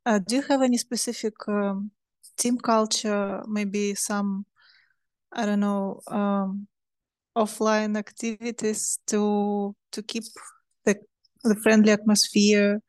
[0.07, 1.91] Uh, do you have any specific um,
[2.35, 3.43] team culture?
[3.47, 4.47] Maybe some,
[5.31, 6.67] I don't know, um,
[7.37, 10.23] offline activities to to keep
[10.85, 10.95] the
[11.43, 12.81] the friendly atmosphere.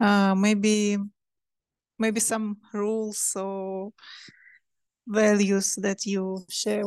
[0.00, 0.98] Uh, maybe
[1.98, 3.92] maybe some rules or
[5.06, 6.84] values that you share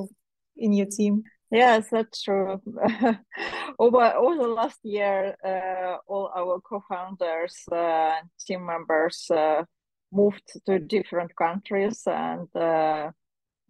[0.58, 1.24] in your team?
[1.54, 2.62] Yes, that's true.
[3.80, 8.16] over over the last year, uh, all our co-founders, uh,
[8.48, 9.64] team members, uh,
[10.12, 13.12] moved to different countries, and uh,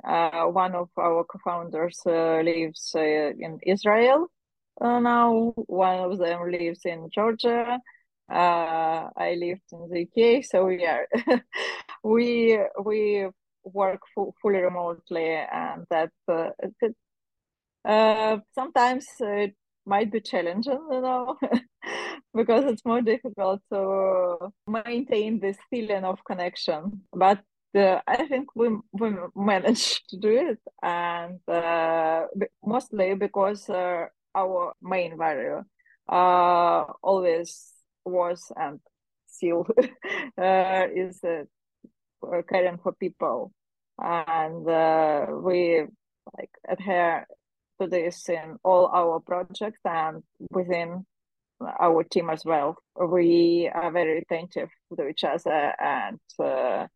[0.06, 4.28] uh, one of our co-founders uh, lives in Israel
[4.82, 5.54] now.
[5.68, 7.80] One of them lives in Georgia.
[8.30, 11.04] I lived in the UK, so yeah,
[12.04, 13.28] we we
[13.66, 14.02] work
[14.42, 16.50] fully remotely and that uh,
[17.86, 19.56] uh, sometimes it
[19.86, 21.38] might be challenging you know
[22.34, 27.02] because it's more difficult to maintain this feeling of connection.
[27.12, 27.42] But
[27.76, 32.26] uh, I think we we managed to do it, and uh,
[32.66, 34.06] mostly because uh,
[34.36, 35.64] our main value
[36.10, 37.72] uh, always
[38.06, 38.80] was and
[39.28, 39.66] still
[40.38, 41.44] uh, is uh,
[42.50, 43.54] caring for people,
[44.00, 44.66] and
[45.44, 45.86] we
[46.38, 47.28] like adhere
[47.84, 51.06] to this in all our projects and within
[51.80, 52.78] our team as well.
[52.96, 56.88] We are very attentive to each other and uh,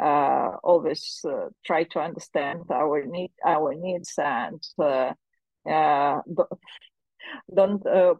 [0.00, 5.12] uh, always uh, try to understand our need, our needs, and uh,
[5.68, 6.20] uh,
[7.54, 8.14] don't uh,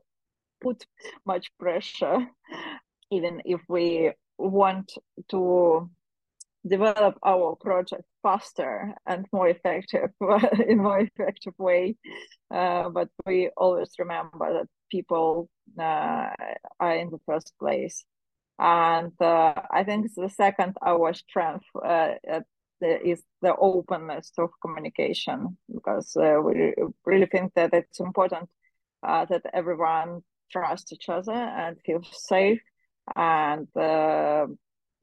[0.61, 0.87] put
[1.27, 2.27] much pressure,
[3.11, 4.93] even if we want
[5.31, 5.91] to
[6.67, 10.11] develop our project faster and more effective
[10.69, 11.97] in more effective way.
[12.51, 15.49] Uh, but we always remember that people
[15.79, 16.31] uh,
[16.81, 18.05] are in the first place.
[18.59, 22.15] And uh, i think the second our strength uh,
[22.81, 25.59] is the openness of communication.
[25.73, 28.49] Because uh, we really think that it's important
[29.03, 32.61] uh, that everyone trusts each other and feels safe.
[33.17, 33.69] And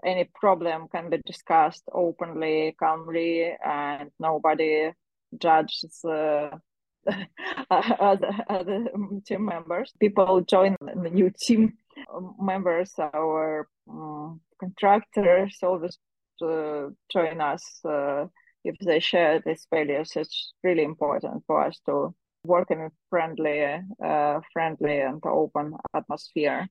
[0.03, 4.91] any problem can be discussed openly, calmly, and nobody
[5.37, 6.49] judges uh,
[7.69, 8.31] other,
[9.25, 9.93] team members.
[9.99, 11.73] People join the new team
[12.39, 15.97] members, our um, contractors always
[16.41, 18.25] uh, join us uh,
[18.63, 20.11] if they share these values.
[20.15, 26.67] It's really important for us to work in a friendly, uh, friendly and open atmosphere.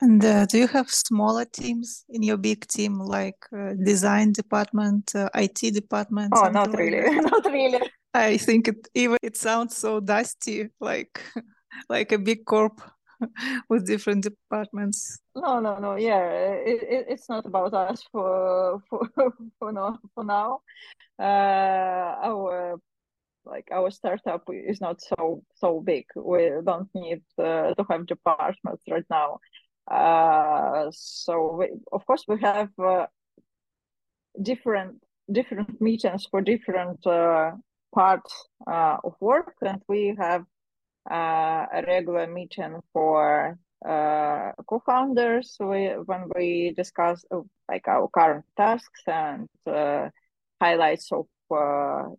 [0.00, 5.12] And uh, do you have smaller teams in your big team, like uh, design department,
[5.14, 6.32] uh, IT department?
[6.36, 7.80] Oh, not like really, not really.
[8.14, 11.20] I think it even it sounds so dusty, like
[11.88, 12.80] like a big corp
[13.68, 15.18] with different departments.
[15.34, 15.96] No, no, no.
[15.96, 19.08] Yeah, it, it, it's not about us for for
[19.58, 19.98] for now.
[20.14, 20.60] For now,
[21.18, 22.80] uh, our
[23.44, 26.04] like our startup is not so so big.
[26.14, 29.40] We don't need uh, to have departments right now.
[29.90, 33.06] Uh, so we, of course we have uh,
[34.42, 34.96] different
[35.32, 37.52] different meetings for different uh,
[37.94, 40.44] parts uh, of work, and we have
[41.10, 47.24] uh, a regular meeting for co-founders we, when we discuss
[47.68, 49.48] like our current tasks and
[50.60, 51.26] highlights of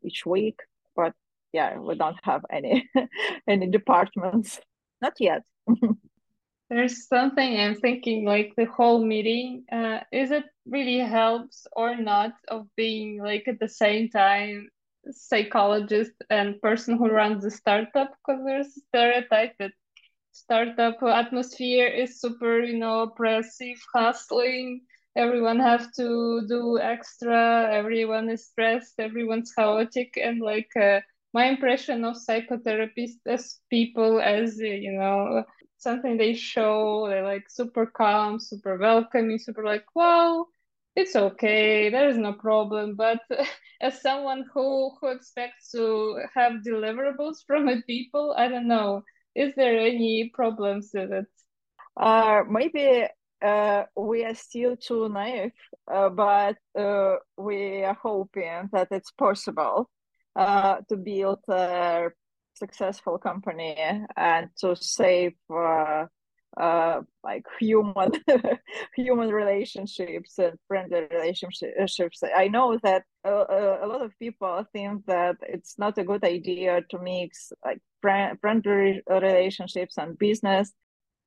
[0.04, 0.60] each week.
[0.96, 1.14] But
[1.52, 2.90] yeah, we don't have any
[3.48, 4.60] any departments,
[5.02, 5.44] not yet.
[6.70, 12.34] there's something I'm thinking like the whole meeting, uh, is it really helps or not
[12.50, 14.70] of being like at the same time
[15.12, 19.72] psychologist and person who runs the startup because there's a stereotype that
[20.32, 24.82] startup atmosphere is super, you know, oppressive, hustling.
[25.16, 27.70] Everyone have to do extra.
[27.72, 28.96] Everyone is stressed.
[29.00, 31.02] Everyone's chaotic, and like uh,
[31.34, 35.44] my impression of psychotherapists as people, as you know,
[35.80, 40.46] something they show they're like super calm super welcoming super like wow
[40.96, 42.96] it's okay there is no problem.
[42.96, 43.20] But
[43.82, 49.04] as someone who who expects to have deliverables from the people i don't know.
[49.36, 51.28] Is there any problems with it?
[51.98, 53.06] Uh maybe
[53.42, 55.54] uh, we are still too naive,
[55.90, 59.90] uh, but uh, we are hoping that it's possible
[60.36, 62.10] uh, to build a
[62.60, 63.76] successful company
[64.18, 66.06] and to save uh,
[66.58, 68.12] uh, like human
[68.96, 72.22] human relationships and friendly relationships.
[72.36, 73.32] I know that a,
[73.84, 79.02] a, lot of people think that it's not a good idea to mix like friendly
[79.10, 80.74] relationships and business.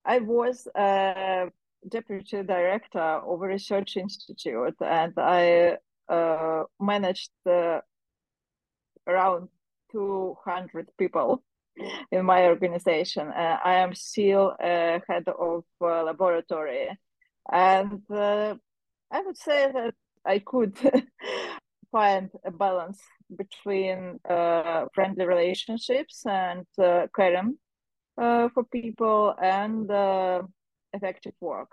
[0.04, 1.46] I was a
[1.88, 5.76] deputy director of a research institute, and I
[6.08, 7.80] uh, managed uh,
[9.06, 9.48] around
[9.92, 11.42] 200 people
[12.10, 13.28] in my organization.
[13.28, 16.88] Uh, I am still uh, head of uh, laboratory,
[17.50, 18.54] and uh,
[19.10, 20.76] I would say that I could
[21.92, 23.00] find a balance
[23.36, 27.58] between uh, friendly relationships and uh, caring
[28.16, 29.90] for people and
[30.92, 31.70] effective work.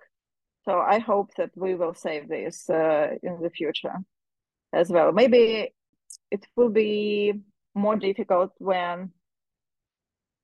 [0.64, 3.96] So I hope that we will save this in the future
[4.74, 5.12] as well.
[5.12, 5.74] Maybe
[6.32, 7.34] it will be
[7.76, 9.12] more difficult when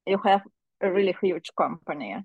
[0.05, 0.41] you have
[0.81, 2.15] a really huge company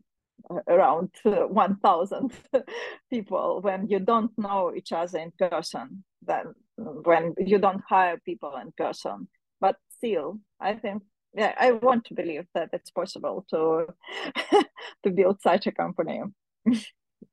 [0.51, 2.33] uh, around 1000
[3.11, 3.61] people.
[3.63, 8.73] When you don't know each other in person then when you don't hire people in
[8.77, 9.29] person.
[9.61, 11.03] But still i think
[11.35, 13.87] yeah i want to believe that it's possible to
[15.03, 16.23] to build such a company.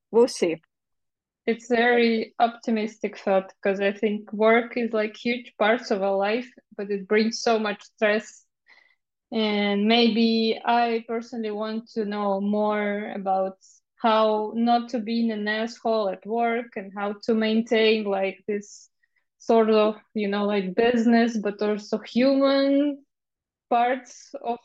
[0.09, 0.55] We'll see
[1.47, 6.49] it's very optimistic thought because I think work is like huge parts of our life,
[6.77, 8.45] but it brings so much stress.
[9.31, 13.57] And maybe I personally want to know more about
[14.01, 18.89] how not to be an asshole at work and how to maintain like this
[19.39, 23.03] sort of, you know, like business, but also human
[23.69, 24.59] parts of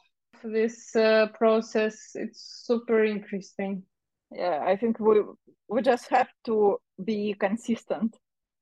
[0.44, 2.10] this uh, process.
[2.14, 3.84] It's super interesting
[4.34, 5.22] yeah i think we
[5.68, 8.16] we just have to be consistent.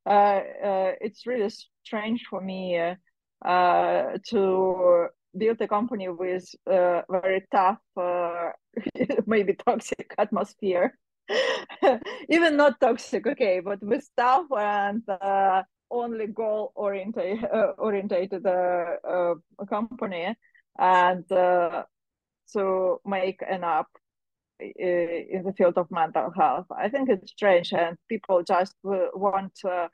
[0.06, 1.50] Uh, uh, it's really
[1.84, 2.94] strange for me uh,
[3.46, 8.50] uh to build a company with a very tough uh,
[9.26, 10.98] maybe toxic atmosphere.
[12.28, 17.38] Even not toxic okay but with tough and uh, only goal oriented
[17.78, 18.44] orientated
[19.68, 20.34] company.
[20.78, 21.24] And
[22.52, 23.86] to make an app
[24.60, 26.66] in the field of mental health.
[26.70, 29.88] I think it's strange, and people just want to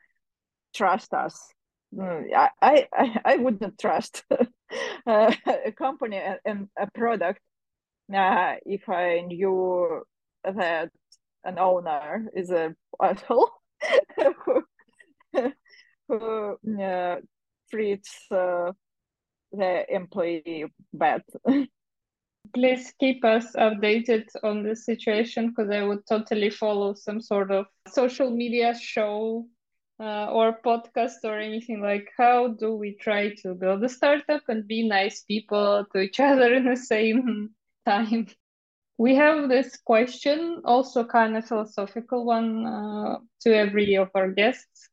[0.74, 1.52] trust us.
[1.94, 4.24] Mm, I I, I wouldn't trust
[5.06, 7.40] a company and a product
[8.14, 10.02] uh, if I knew
[10.44, 10.90] that
[11.44, 13.50] an owner is a asshole
[14.44, 15.52] who,
[16.08, 17.16] who uh,
[17.70, 18.72] treats uh,
[19.52, 21.22] the employee bad.
[22.54, 27.66] Please keep us updated on the situation because I would totally follow some sort of
[27.88, 29.46] social media show
[30.00, 34.66] uh, or podcast or anything like how do we try to build a startup and
[34.66, 37.50] be nice people to each other in the same
[37.86, 38.26] time?
[38.98, 44.88] We have this question also kind of philosophical one uh, to every of our guests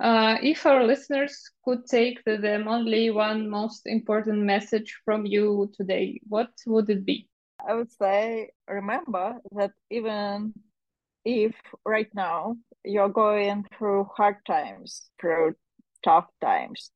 [0.00, 5.70] uh, if our listeners could take to them only one most important message from you
[5.76, 7.28] today what would it be
[7.68, 10.52] i would say remember that even
[11.26, 15.54] if right now you're going through hard times, through
[16.04, 16.92] tough times,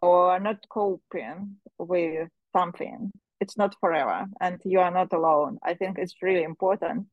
[0.00, 5.58] or not coping with something, it's not forever and you are not alone.
[5.64, 7.06] I think it's really important.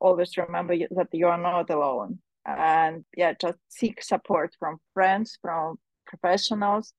[0.00, 2.20] Always remember that you are not alone.
[2.56, 6.92] And yeah, just seek support from friends, from professionals,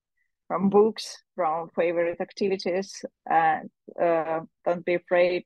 [0.47, 3.69] from books, from favorite activities, and
[4.01, 5.43] uh, don't be afraid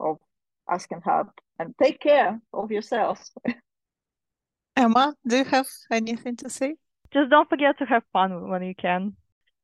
[0.00, 0.16] of
[0.68, 1.28] asking help
[1.58, 3.30] and take care of yourself.
[4.76, 6.76] Emma, do you have anything to say?
[7.12, 9.16] Just don't forget to have fun when you can.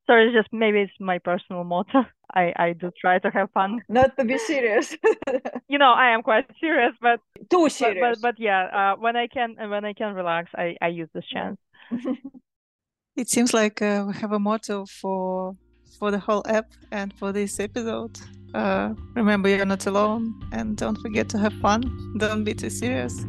[0.06, 2.04] So it's just maybe it's my personal motto.
[2.34, 3.82] I I do try to have fun.
[3.88, 4.96] Not to be serious.
[5.68, 8.00] you know, I am quite serious, but too serious.
[8.00, 11.08] But but, but yeah, uh, when I can when I can relax, I I use
[11.14, 11.58] this chance.
[13.16, 15.56] it seems like uh, we have a motto for
[15.98, 18.18] for the whole app and for this episode.
[18.54, 21.82] Uh, remember, you're not alone, and don't forget to have fun.
[22.18, 23.24] Don't be too serious.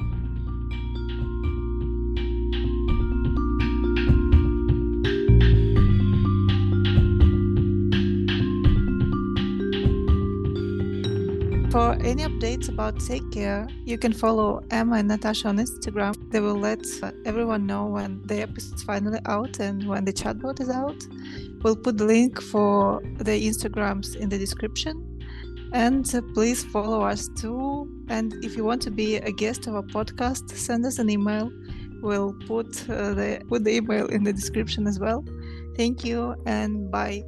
[11.73, 16.13] For any updates about Take Care, you can follow Emma and Natasha on Instagram.
[16.29, 16.85] They will let
[17.25, 21.03] everyone know when the episode is finally out and when the chatbot is out.
[21.63, 25.19] We'll put the link for the Instagrams in the description.
[25.73, 27.89] And uh, please follow us too.
[28.07, 31.51] And if you want to be a guest of our podcast, send us an email.
[32.03, 35.25] We'll put uh, the put the email in the description as well.
[35.75, 37.23] Thank you and bye.